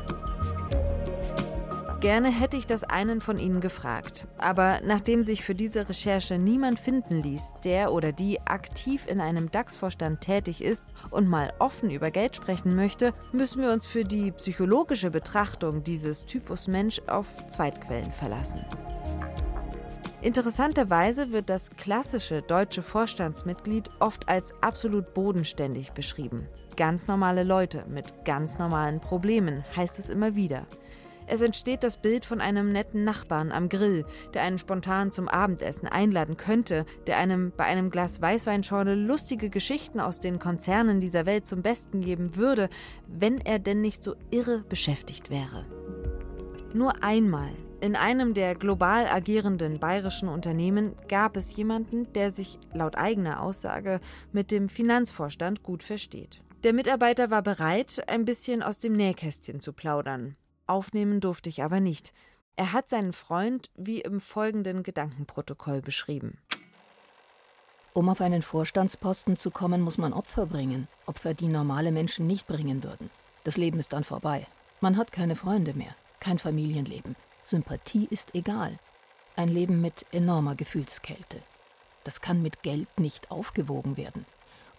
Gerne 2.00 2.30
hätte 2.30 2.56
ich 2.56 2.64
das 2.64 2.84
einen 2.84 3.20
von 3.20 3.40
Ihnen 3.40 3.60
gefragt, 3.60 4.28
aber 4.38 4.78
nachdem 4.84 5.24
sich 5.24 5.42
für 5.42 5.56
diese 5.56 5.88
Recherche 5.88 6.38
niemand 6.38 6.78
finden 6.78 7.20
ließ, 7.20 7.54
der 7.64 7.92
oder 7.92 8.12
die 8.12 8.40
aktiv 8.42 9.04
in 9.08 9.20
einem 9.20 9.50
DAX-Vorstand 9.50 10.20
tätig 10.20 10.62
ist 10.62 10.84
und 11.10 11.26
mal 11.26 11.52
offen 11.58 11.90
über 11.90 12.12
Geld 12.12 12.36
sprechen 12.36 12.76
möchte, 12.76 13.14
müssen 13.32 13.62
wir 13.62 13.72
uns 13.72 13.88
für 13.88 14.04
die 14.04 14.30
psychologische 14.30 15.10
Betrachtung 15.10 15.82
dieses 15.82 16.24
Typus 16.24 16.68
Mensch 16.68 17.00
auf 17.08 17.26
Zweitquellen 17.48 18.12
verlassen. 18.12 18.64
Interessanterweise 20.28 21.32
wird 21.32 21.48
das 21.48 21.70
klassische 21.70 22.42
deutsche 22.42 22.82
Vorstandsmitglied 22.82 23.88
oft 23.98 24.28
als 24.28 24.52
absolut 24.60 25.14
bodenständig 25.14 25.92
beschrieben. 25.92 26.46
Ganz 26.76 27.08
normale 27.08 27.44
Leute 27.44 27.86
mit 27.88 28.26
ganz 28.26 28.58
normalen 28.58 29.00
Problemen, 29.00 29.64
heißt 29.74 29.98
es 29.98 30.10
immer 30.10 30.36
wieder. 30.36 30.66
Es 31.26 31.40
entsteht 31.40 31.82
das 31.82 31.96
Bild 31.96 32.26
von 32.26 32.42
einem 32.42 32.70
netten 32.72 33.04
Nachbarn 33.04 33.52
am 33.52 33.70
Grill, 33.70 34.04
der 34.34 34.42
einen 34.42 34.58
spontan 34.58 35.12
zum 35.12 35.28
Abendessen 35.28 35.88
einladen 35.88 36.36
könnte, 36.36 36.84
der 37.06 37.16
einem 37.16 37.50
bei 37.56 37.64
einem 37.64 37.88
Glas 37.88 38.20
Weißweinschorle 38.20 38.96
lustige 38.96 39.48
Geschichten 39.48 39.98
aus 39.98 40.20
den 40.20 40.38
Konzernen 40.38 41.00
dieser 41.00 41.24
Welt 41.24 41.46
zum 41.46 41.62
Besten 41.62 42.02
geben 42.02 42.36
würde, 42.36 42.68
wenn 43.06 43.40
er 43.40 43.58
denn 43.58 43.80
nicht 43.80 44.04
so 44.04 44.14
irre 44.30 44.58
beschäftigt 44.68 45.30
wäre. 45.30 45.64
Nur 46.74 47.02
einmal 47.02 47.48
in 47.80 47.94
einem 47.94 48.34
der 48.34 48.56
global 48.56 49.06
agierenden 49.06 49.78
bayerischen 49.78 50.28
Unternehmen 50.28 50.96
gab 51.08 51.36
es 51.36 51.54
jemanden, 51.54 52.12
der 52.12 52.32
sich 52.32 52.58
laut 52.72 52.96
eigener 52.96 53.40
Aussage 53.40 54.00
mit 54.32 54.50
dem 54.50 54.68
Finanzvorstand 54.68 55.62
gut 55.62 55.84
versteht. 55.84 56.42
Der 56.64 56.72
Mitarbeiter 56.72 57.30
war 57.30 57.42
bereit, 57.42 58.02
ein 58.08 58.24
bisschen 58.24 58.64
aus 58.64 58.80
dem 58.80 58.94
Nähkästchen 58.94 59.60
zu 59.60 59.72
plaudern. 59.72 60.36
Aufnehmen 60.66 61.20
durfte 61.20 61.48
ich 61.48 61.62
aber 61.62 61.78
nicht. 61.78 62.12
Er 62.56 62.72
hat 62.72 62.88
seinen 62.88 63.12
Freund 63.12 63.70
wie 63.76 64.00
im 64.00 64.20
folgenden 64.20 64.82
Gedankenprotokoll 64.82 65.80
beschrieben. 65.80 66.38
Um 67.92 68.08
auf 68.08 68.20
einen 68.20 68.42
Vorstandsposten 68.42 69.36
zu 69.36 69.52
kommen, 69.52 69.80
muss 69.80 69.98
man 69.98 70.12
Opfer 70.12 70.46
bringen. 70.46 70.88
Opfer, 71.06 71.34
die 71.34 71.46
normale 71.46 71.92
Menschen 71.92 72.26
nicht 72.26 72.48
bringen 72.48 72.82
würden. 72.82 73.10
Das 73.44 73.56
Leben 73.56 73.78
ist 73.78 73.92
dann 73.92 74.04
vorbei. 74.04 74.48
Man 74.80 74.96
hat 74.96 75.12
keine 75.12 75.36
Freunde 75.36 75.74
mehr, 75.74 75.94
kein 76.18 76.38
Familienleben. 76.38 77.14
Sympathie 77.48 78.06
ist 78.10 78.34
egal. 78.34 78.78
Ein 79.34 79.48
Leben 79.48 79.80
mit 79.80 80.04
enormer 80.12 80.54
Gefühlskälte. 80.54 81.40
Das 82.04 82.20
kann 82.20 82.42
mit 82.42 82.62
Geld 82.62 82.88
nicht 83.00 83.30
aufgewogen 83.30 83.96
werden. 83.96 84.26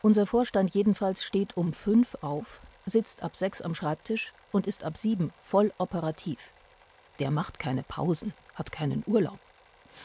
Unser 0.03 0.27
Vorstand 0.27 0.75
jedenfalls 0.75 1.23
steht 1.23 1.57
um 1.57 1.73
fünf 1.73 2.15
auf, 2.21 2.61
sitzt 2.85 3.23
ab 3.23 3.35
sechs 3.35 3.61
am 3.61 3.73
Schreibtisch 3.73 4.33
und 4.51 4.67
ist 4.67 4.83
ab 4.83 4.97
sieben 4.97 5.33
voll 5.35 5.73
operativ. 5.79 6.53
Der 7.17 7.31
macht 7.31 7.57
keine 7.57 7.81
Pausen, 7.81 8.33
hat 8.53 8.71
keinen 8.71 9.03
Urlaub. 9.07 9.39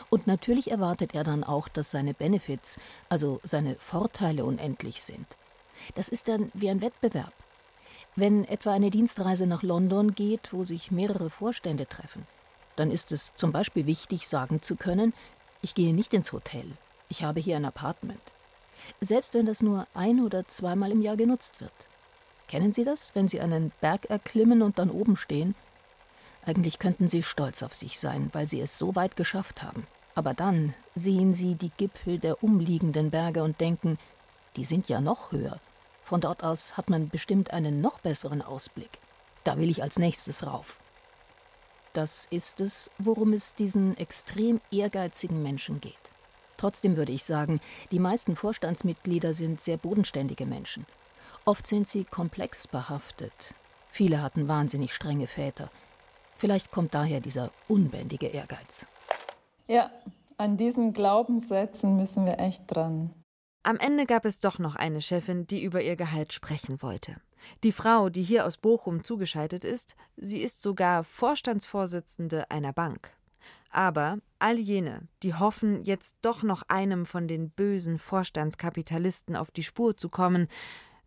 Und 0.08 0.26
natürlich 0.26 0.70
erwartet 0.70 1.14
er 1.14 1.22
dann 1.22 1.44
auch, 1.44 1.68
dass 1.68 1.90
seine 1.90 2.14
Benefits, 2.14 2.80
also 3.10 3.40
seine 3.42 3.74
Vorteile 3.74 4.46
unendlich 4.46 5.02
sind. 5.02 5.26
Das 5.96 6.08
ist 6.08 6.28
dann 6.28 6.50
wie 6.54 6.70
ein 6.70 6.80
Wettbewerb. 6.80 7.34
Wenn 8.16 8.44
etwa 8.44 8.72
eine 8.72 8.90
Dienstreise 8.90 9.46
nach 9.46 9.62
London 9.62 10.14
geht, 10.14 10.52
wo 10.54 10.64
sich 10.64 10.90
mehrere 10.90 11.28
Vorstände 11.28 11.86
treffen, 11.86 12.26
dann 12.76 12.90
ist 12.90 13.12
es 13.12 13.32
zum 13.36 13.52
Beispiel 13.52 13.86
wichtig, 13.86 14.28
sagen 14.28 14.62
zu 14.62 14.76
können, 14.76 15.12
ich 15.62 15.74
gehe 15.74 15.94
nicht 15.94 16.12
ins 16.12 16.32
Hotel, 16.32 16.66
ich 17.08 17.22
habe 17.22 17.40
hier 17.40 17.56
ein 17.56 17.64
Apartment. 17.64 18.20
Selbst 19.00 19.34
wenn 19.34 19.46
das 19.46 19.62
nur 19.62 19.86
ein 19.94 20.20
oder 20.20 20.46
zweimal 20.46 20.90
im 20.90 21.00
Jahr 21.00 21.16
genutzt 21.16 21.60
wird. 21.60 21.72
Kennen 22.48 22.72
Sie 22.72 22.84
das, 22.84 23.14
wenn 23.14 23.28
Sie 23.28 23.40
einen 23.40 23.72
Berg 23.80 24.06
erklimmen 24.06 24.62
und 24.62 24.78
dann 24.78 24.90
oben 24.90 25.16
stehen? 25.16 25.54
Eigentlich 26.44 26.78
könnten 26.78 27.08
Sie 27.08 27.22
stolz 27.22 27.62
auf 27.62 27.74
sich 27.74 27.98
sein, 27.98 28.28
weil 28.32 28.48
Sie 28.48 28.60
es 28.60 28.78
so 28.78 28.94
weit 28.94 29.16
geschafft 29.16 29.62
haben. 29.62 29.86
Aber 30.14 30.34
dann 30.34 30.74
sehen 30.94 31.32
Sie 31.32 31.54
die 31.54 31.70
Gipfel 31.70 32.18
der 32.18 32.44
umliegenden 32.44 33.10
Berge 33.10 33.42
und 33.42 33.60
denken, 33.60 33.98
die 34.56 34.64
sind 34.64 34.88
ja 34.88 35.00
noch 35.00 35.32
höher. 35.32 35.58
Von 36.02 36.20
dort 36.20 36.44
aus 36.44 36.76
hat 36.76 36.90
man 36.90 37.08
bestimmt 37.08 37.52
einen 37.52 37.80
noch 37.80 37.98
besseren 38.00 38.42
Ausblick. 38.42 38.98
Da 39.42 39.56
will 39.56 39.70
ich 39.70 39.82
als 39.82 39.98
nächstes 39.98 40.46
rauf. 40.46 40.78
Das 41.94 42.26
ist 42.30 42.60
es, 42.60 42.90
worum 42.98 43.32
es 43.32 43.54
diesen 43.54 43.96
extrem 43.96 44.60
ehrgeizigen 44.72 45.42
Menschen 45.42 45.80
geht. 45.80 45.94
Trotzdem 46.56 46.96
würde 46.96 47.12
ich 47.12 47.22
sagen, 47.22 47.60
die 47.92 48.00
meisten 48.00 48.34
Vorstandsmitglieder 48.34 49.32
sind 49.32 49.60
sehr 49.60 49.76
bodenständige 49.76 50.44
Menschen. 50.44 50.86
Oft 51.44 51.66
sind 51.68 51.86
sie 51.86 52.04
komplex 52.04 52.66
behaftet. 52.66 53.54
Viele 53.90 54.22
hatten 54.22 54.48
wahnsinnig 54.48 54.92
strenge 54.92 55.28
Väter. 55.28 55.70
Vielleicht 56.36 56.72
kommt 56.72 56.94
daher 56.94 57.20
dieser 57.20 57.52
unbändige 57.68 58.26
Ehrgeiz. 58.26 58.86
Ja, 59.68 59.90
an 60.36 60.56
diesen 60.56 60.94
Glaubenssätzen 60.94 61.96
müssen 61.96 62.26
wir 62.26 62.40
echt 62.40 62.64
dran. 62.66 63.10
Am 63.62 63.78
Ende 63.78 64.04
gab 64.04 64.24
es 64.24 64.40
doch 64.40 64.58
noch 64.58 64.74
eine 64.74 65.00
Chefin, 65.00 65.46
die 65.46 65.62
über 65.62 65.80
ihr 65.80 65.94
Gehalt 65.94 66.32
sprechen 66.32 66.82
wollte. 66.82 67.16
Die 67.62 67.72
Frau, 67.72 68.08
die 68.08 68.22
hier 68.22 68.46
aus 68.46 68.56
Bochum 68.56 69.04
zugeschaltet 69.04 69.64
ist, 69.64 69.96
sie 70.16 70.40
ist 70.40 70.62
sogar 70.62 71.04
Vorstandsvorsitzende 71.04 72.50
einer 72.50 72.72
Bank. 72.72 73.10
Aber 73.70 74.18
all 74.38 74.58
jene, 74.58 75.08
die 75.22 75.34
hoffen, 75.34 75.82
jetzt 75.82 76.16
doch 76.22 76.42
noch 76.42 76.62
einem 76.68 77.06
von 77.06 77.26
den 77.26 77.50
bösen 77.50 77.98
Vorstandskapitalisten 77.98 79.34
auf 79.34 79.50
die 79.50 79.64
Spur 79.64 79.96
zu 79.96 80.08
kommen, 80.08 80.48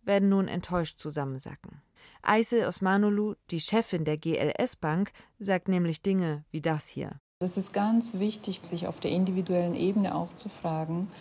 werden 0.04 0.30
nun 0.30 0.48
enttäuscht 0.48 1.00
zusammensacken. 1.00 1.82
Aysel 2.22 2.66
Osmanolu, 2.66 3.36
die 3.52 3.60
Chefin 3.60 4.04
der 4.06 4.18
GLS 4.18 4.76
Bank, 4.76 5.12
sagt 5.40 5.68
nämlich 5.68 6.02
Dinge 6.02 6.44
wie 6.52 6.62
das 6.62 6.88
hier. 6.88 7.20
Es 7.40 7.56
ist 7.56 7.72
ganz 7.72 8.16
wichtig, 8.16 8.62
sich 8.64 8.88
auf 8.88 9.00
der 9.00 9.12
individuellen 9.12 9.76
Ebene 9.76 10.16
auch 10.16 10.34
zu 10.34 10.50
fragen, 10.50 11.12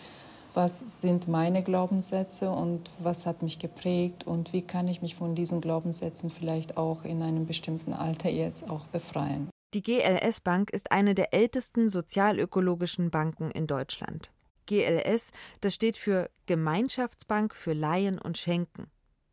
was 0.57 1.01
sind 1.01 1.27
meine 1.27 1.63
Glaubenssätze 1.63 2.49
und 2.49 2.89
was 2.97 3.27
hat 3.27 3.43
mich 3.43 3.59
geprägt 3.59 4.25
und 4.25 4.53
wie 4.53 4.63
kann 4.63 4.87
ich 4.87 5.03
mich 5.03 5.13
von 5.15 5.35
diesen 5.35 5.61
Glaubenssätzen 5.61 6.31
vielleicht 6.31 6.77
auch 6.77 7.05
in 7.05 7.21
einem 7.21 7.45
bestimmten 7.45 7.93
Alter 7.93 8.29
jetzt 8.29 8.67
auch 8.67 8.87
befreien. 8.87 9.49
Die 9.75 9.83
GLS 9.83 10.41
Bank 10.41 10.71
ist 10.71 10.91
eine 10.91 11.13
der 11.13 11.31
ältesten 11.31 11.89
sozialökologischen 11.89 13.11
Banken 13.11 13.51
in 13.51 13.67
Deutschland. 13.67 14.31
GLS, 14.65 15.31
das 15.61 15.75
steht 15.75 15.95
für 15.95 16.27
Gemeinschaftsbank 16.47 17.53
für 17.53 17.73
Leihen 17.73 18.17
und 18.17 18.39
Schenken. 18.39 18.87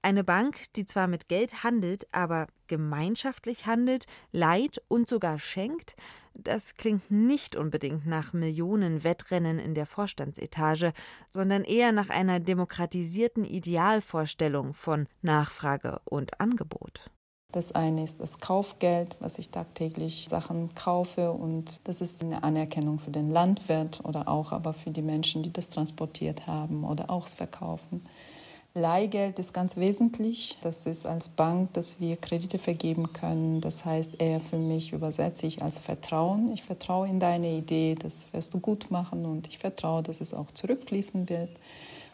Eine 0.05 0.23
Bank, 0.23 0.71
die 0.77 0.85
zwar 0.85 1.09
mit 1.09 1.29
Geld 1.29 1.65
handelt, 1.65 2.07
aber 2.13 2.47
gemeinschaftlich 2.67 3.65
handelt, 3.65 4.05
leiht 4.33 4.83
und 4.89 5.09
sogar 5.09 5.39
schenkt, 5.39 5.97
das 6.35 6.75
klingt 6.75 7.11
nicht 7.11 7.57
unbedingt 7.57 8.07
nach 8.07 8.35
Millionen 8.35 9.03
Wettrennen 9.03 9.59
in 9.59 9.73
der 9.73 9.87
Vorstandsetage, 9.87 10.93
sondern 11.31 11.65
eher 11.65 11.93
nach 11.93 12.11
einer 12.11 12.39
demokratisierten 12.39 13.47
Idealvorstellung 13.47 14.75
von 14.75 15.07
Nachfrage 15.23 16.03
und 16.05 16.39
Angebot. 16.39 17.11
Das 17.51 17.73
eine 17.73 18.05
ist 18.05 18.21
das 18.21 18.41
Kaufgeld, 18.41 19.17
was 19.21 19.39
ich 19.39 19.53
tagtäglich 19.53 20.27
Sachen 20.29 20.75
kaufe 20.75 21.33
und 21.33 21.81
das 21.85 22.03
ist 22.03 22.23
eine 22.23 22.43
Anerkennung 22.43 22.99
für 22.99 23.11
den 23.11 23.31
Landwirt 23.31 24.05
oder 24.05 24.29
auch 24.29 24.53
aber 24.53 24.75
für 24.75 24.91
die 24.91 25.01
Menschen, 25.01 25.43
die 25.43 25.53
das 25.53 25.71
transportiert 25.71 26.47
haben 26.47 26.85
oder 26.85 27.09
auch 27.09 27.27
verkaufen. 27.27 28.03
Leihgeld 28.77 29.39
ist 29.39 29.55
ganz 29.55 29.77
wesentlich. 29.77 30.59
Das 30.63 30.87
ist 30.87 31.07
als 31.07 31.29
Bank, 31.29 31.73
dass 31.75 32.01
wir 32.01 32.17
Kredite 32.17 32.59
vergeben 32.59 33.13
können. 33.13 33.61
Das 33.61 33.85
heißt, 33.85 34.21
eher 34.21 34.41
für 34.41 34.59
mich 34.59 34.93
übersetze 34.93 35.47
ich 35.47 35.63
als 35.63 35.79
Vertrauen. 35.79 36.53
Ich 36.53 36.65
vertraue 36.65 37.09
in 37.09 37.21
deine 37.21 37.57
Idee, 37.57 37.95
das 37.95 38.33
wirst 38.33 38.53
du 38.53 38.59
gut 38.59 38.91
machen 38.91 39.27
und 39.27 39.47
ich 39.47 39.59
vertraue, 39.59 40.03
dass 40.03 40.21
es 40.21 40.35
auch 40.35 40.51
zurückfließen 40.51 41.29
wird. 41.29 41.51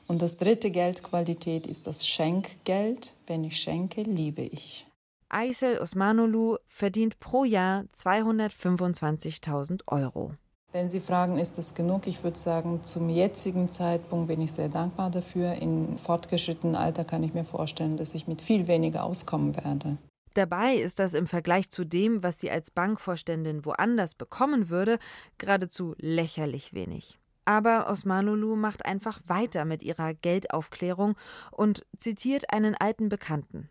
Und 0.06 0.20
das 0.20 0.36
dritte 0.36 0.70
Geldqualität 0.70 1.66
ist 1.66 1.86
das 1.86 2.06
Schenkgeld. 2.06 3.14
Wenn 3.26 3.42
ich 3.44 3.56
schenke, 3.56 4.02
liebe 4.02 4.42
ich. 4.42 4.86
Aysel 5.30 5.78
Osmanolu 5.78 6.56
verdient 6.66 7.20
pro 7.20 7.44
Jahr 7.44 7.84
225.000 7.94 9.82
Euro. 9.86 10.32
Wenn 10.72 10.86
Sie 10.86 11.00
fragen, 11.00 11.38
ist 11.38 11.58
das 11.58 11.74
genug? 11.74 12.06
Ich 12.06 12.22
würde 12.22 12.38
sagen, 12.38 12.84
zum 12.84 13.08
jetzigen 13.08 13.68
Zeitpunkt 13.70 14.28
bin 14.28 14.40
ich 14.40 14.52
sehr 14.52 14.68
dankbar 14.68 15.10
dafür. 15.10 15.54
In 15.54 15.98
fortgeschrittenem 15.98 16.76
Alter 16.76 17.04
kann 17.04 17.24
ich 17.24 17.34
mir 17.34 17.44
vorstellen, 17.44 17.96
dass 17.96 18.14
ich 18.14 18.28
mit 18.28 18.40
viel 18.40 18.68
weniger 18.68 19.02
auskommen 19.02 19.56
werde. 19.56 19.96
Dabei 20.34 20.76
ist 20.76 21.00
das 21.00 21.14
im 21.14 21.26
Vergleich 21.26 21.70
zu 21.70 21.84
dem, 21.84 22.22
was 22.22 22.38
sie 22.38 22.52
als 22.52 22.70
Bankvorständin 22.70 23.64
woanders 23.64 24.14
bekommen 24.14 24.68
würde, 24.68 25.00
geradezu 25.38 25.96
lächerlich 25.98 26.72
wenig. 26.72 27.18
Aber 27.44 27.90
Osmanulu 27.90 28.54
macht 28.54 28.86
einfach 28.86 29.20
weiter 29.26 29.64
mit 29.64 29.82
ihrer 29.82 30.14
Geldaufklärung 30.14 31.16
und 31.50 31.84
zitiert 31.98 32.52
einen 32.52 32.76
alten 32.76 33.08
Bekannten. 33.08 33.68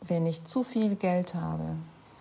Wenn 0.00 0.24
ich 0.24 0.44
zu 0.44 0.64
viel 0.64 0.94
Geld 0.94 1.34
habe, 1.34 1.76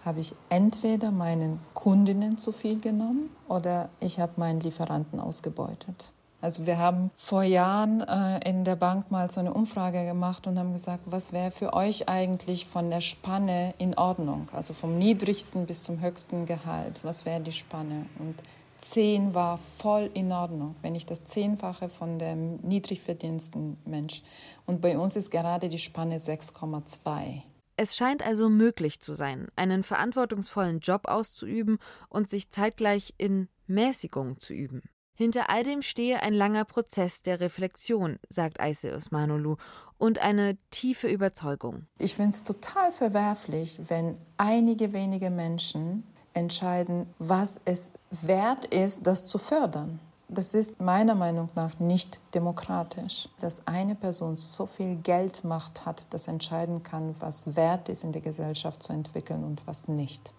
habe 0.07 0.21
ich 0.21 0.33
entweder 0.49 1.11
meinen 1.11 1.59
Kundinnen 1.73 2.37
zu 2.37 2.53
viel 2.53 2.79
genommen 2.79 3.29
oder 3.49 3.89
ich 3.99 4.21
habe 4.21 4.31
meinen 4.37 4.61
Lieferanten 4.61 5.19
ausgebeutet. 5.19 6.13
Also 6.39 6.65
wir 6.65 6.77
haben 6.77 7.11
vor 7.17 7.43
Jahren 7.43 8.01
äh, 8.01 8.39
in 8.49 8.63
der 8.63 8.77
Bank 8.77 9.11
mal 9.11 9.29
so 9.29 9.41
eine 9.41 9.53
Umfrage 9.53 10.05
gemacht 10.05 10.47
und 10.47 10.57
haben 10.57 10.71
gesagt, 10.71 11.03
was 11.07 11.33
wäre 11.33 11.51
für 11.51 11.73
euch 11.73 12.07
eigentlich 12.07 12.67
von 12.67 12.89
der 12.89 13.01
Spanne 13.01 13.73
in 13.79 13.97
Ordnung? 13.97 14.47
Also 14.53 14.73
vom 14.73 14.97
niedrigsten 14.97 15.65
bis 15.65 15.83
zum 15.83 15.99
höchsten 15.99 16.45
Gehalt. 16.45 17.01
Was 17.03 17.25
wäre 17.25 17.41
die 17.41 17.51
Spanne? 17.51 18.05
Und 18.19 18.35
10 18.81 19.33
war 19.33 19.57
voll 19.57 20.09
in 20.13 20.31
Ordnung, 20.31 20.75
wenn 20.83 20.95
ich 20.95 21.05
das 21.05 21.25
Zehnfache 21.25 21.89
von 21.89 22.17
dem 22.17 22.57
niedrig 22.61 23.01
verdiensten 23.01 23.77
Mensch. 23.83 24.21
Und 24.65 24.79
bei 24.79 24.97
uns 24.97 25.17
ist 25.17 25.31
gerade 25.31 25.67
die 25.67 25.79
Spanne 25.79 26.17
6,2. 26.17 27.41
Es 27.79 27.95
scheint 27.95 28.25
also 28.25 28.49
möglich 28.49 28.99
zu 28.99 29.13
sein, 29.13 29.47
einen 29.55 29.83
verantwortungsvollen 29.83 30.79
Job 30.79 31.07
auszuüben 31.07 31.77
und 32.09 32.27
sich 32.27 32.49
zeitgleich 32.49 33.13
in 33.19 33.49
Mäßigung 33.67 34.39
zu 34.39 34.53
üben. 34.53 34.81
Hinter 35.13 35.51
all 35.51 35.63
dem 35.63 35.83
stehe 35.83 36.21
ein 36.23 36.33
langer 36.33 36.65
Prozess 36.65 37.21
der 37.21 37.39
Reflexion, 37.39 38.17
sagt 38.29 38.59
Aise 38.59 38.93
Osmanolu, 38.95 39.57
und 39.99 40.19
eine 40.19 40.57
tiefe 40.71 41.07
Überzeugung. 41.07 41.87
Ich 41.99 42.15
finde 42.15 42.31
es 42.31 42.43
total 42.43 42.91
verwerflich, 42.91 43.79
wenn 43.87 44.17
einige 44.37 44.93
wenige 44.93 45.29
Menschen 45.29 46.03
entscheiden, 46.33 47.07
was 47.19 47.61
es 47.65 47.93
wert 48.09 48.65
ist, 48.65 49.05
das 49.05 49.27
zu 49.27 49.37
fördern. 49.37 49.99
Das 50.29 50.53
ist 50.53 50.81
meiner 50.81 51.15
Meinung 51.15 51.49
nach 51.55 51.79
nicht 51.79 52.19
demokratisch, 52.33 53.29
dass 53.39 53.65
eine 53.65 53.95
Person 53.95 54.35
so 54.35 54.65
viel 54.65 54.97
Geldmacht 54.97 55.85
hat, 55.85 56.13
dass 56.13 56.27
entscheiden 56.27 56.83
kann, 56.83 57.15
was 57.19 57.55
wert 57.55 57.87
ist 57.87 58.03
in 58.03 58.11
der 58.11 58.21
Gesellschaft 58.21 58.83
zu 58.83 58.91
entwickeln 58.91 59.45
und 59.45 59.65
was 59.65 59.87
nicht. 59.87 60.33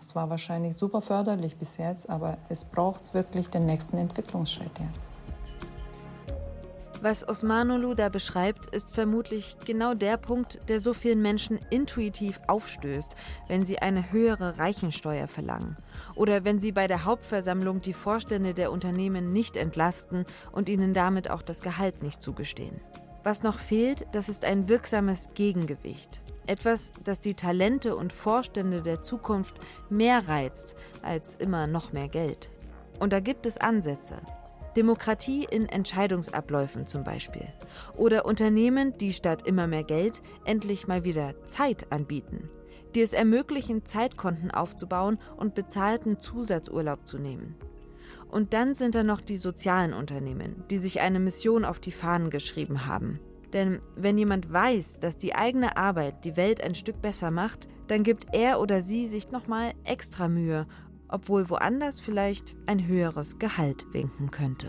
Es 0.00 0.16
war 0.16 0.28
wahrscheinlich 0.28 0.74
super 0.74 1.02
förderlich 1.02 1.56
bis 1.56 1.76
jetzt, 1.76 2.10
aber 2.10 2.36
es 2.48 2.64
braucht 2.64 3.14
wirklich 3.14 3.48
den 3.48 3.64
nächsten 3.64 3.98
Entwicklungsschritt 3.98 4.76
jetzt. 4.92 5.12
Was 7.00 7.28
Osmanolu 7.28 7.94
da 7.94 8.08
beschreibt, 8.08 8.74
ist 8.74 8.90
vermutlich 8.90 9.56
genau 9.64 9.94
der 9.94 10.16
Punkt, 10.16 10.58
der 10.68 10.80
so 10.80 10.92
vielen 10.92 11.22
Menschen 11.22 11.60
intuitiv 11.70 12.40
aufstößt, 12.48 13.14
wenn 13.46 13.64
sie 13.64 13.78
eine 13.78 14.10
höhere 14.10 14.58
Reichensteuer 14.58 15.28
verlangen 15.28 15.76
oder 16.16 16.44
wenn 16.44 16.58
sie 16.58 16.72
bei 16.72 16.88
der 16.88 17.04
Hauptversammlung 17.04 17.80
die 17.82 17.92
Vorstände 17.92 18.52
der 18.52 18.72
Unternehmen 18.72 19.32
nicht 19.32 19.56
entlasten 19.56 20.26
und 20.50 20.68
ihnen 20.68 20.92
damit 20.92 21.30
auch 21.30 21.42
das 21.42 21.62
Gehalt 21.62 22.02
nicht 22.02 22.20
zugestehen. 22.20 22.80
Was 23.22 23.44
noch 23.44 23.58
fehlt, 23.58 24.06
das 24.10 24.28
ist 24.28 24.44
ein 24.44 24.68
wirksames 24.68 25.28
Gegengewicht. 25.34 26.22
Etwas, 26.48 26.92
das 27.04 27.20
die 27.20 27.34
Talente 27.34 27.94
und 27.94 28.12
Vorstände 28.12 28.82
der 28.82 29.02
Zukunft 29.02 29.54
mehr 29.88 30.26
reizt 30.26 30.74
als 31.02 31.36
immer 31.36 31.68
noch 31.68 31.92
mehr 31.92 32.08
Geld. 32.08 32.50
Und 32.98 33.12
da 33.12 33.20
gibt 33.20 33.46
es 33.46 33.58
Ansätze. 33.58 34.16
Demokratie 34.78 35.44
in 35.50 35.66
Entscheidungsabläufen 35.66 36.86
zum 36.86 37.02
Beispiel. 37.02 37.48
Oder 37.96 38.26
Unternehmen, 38.26 38.96
die 38.96 39.12
statt 39.12 39.42
immer 39.44 39.66
mehr 39.66 39.82
Geld 39.82 40.22
endlich 40.44 40.86
mal 40.86 41.02
wieder 41.02 41.34
Zeit 41.48 41.90
anbieten. 41.90 42.48
Die 42.94 43.00
es 43.00 43.12
ermöglichen, 43.12 43.86
Zeitkonten 43.86 44.52
aufzubauen 44.52 45.18
und 45.36 45.56
bezahlten 45.56 46.20
Zusatzurlaub 46.20 47.08
zu 47.08 47.18
nehmen. 47.18 47.56
Und 48.30 48.52
dann 48.52 48.74
sind 48.74 48.94
da 48.94 49.02
noch 49.02 49.20
die 49.20 49.36
sozialen 49.36 49.92
Unternehmen, 49.92 50.62
die 50.70 50.78
sich 50.78 51.00
eine 51.00 51.18
Mission 51.18 51.64
auf 51.64 51.80
die 51.80 51.90
Fahnen 51.90 52.30
geschrieben 52.30 52.86
haben. 52.86 53.18
Denn 53.52 53.80
wenn 53.96 54.16
jemand 54.16 54.52
weiß, 54.52 55.00
dass 55.00 55.18
die 55.18 55.34
eigene 55.34 55.76
Arbeit 55.76 56.24
die 56.24 56.36
Welt 56.36 56.62
ein 56.62 56.76
Stück 56.76 57.02
besser 57.02 57.32
macht, 57.32 57.66
dann 57.88 58.04
gibt 58.04 58.28
er 58.32 58.60
oder 58.60 58.80
sie 58.80 59.08
sich 59.08 59.32
nochmal 59.32 59.72
extra 59.82 60.28
Mühe 60.28 60.66
obwohl 61.08 61.48
woanders 61.50 62.00
vielleicht 62.00 62.56
ein 62.66 62.86
höheres 62.86 63.38
Gehalt 63.38 63.86
winken 63.92 64.30
könnte. 64.30 64.68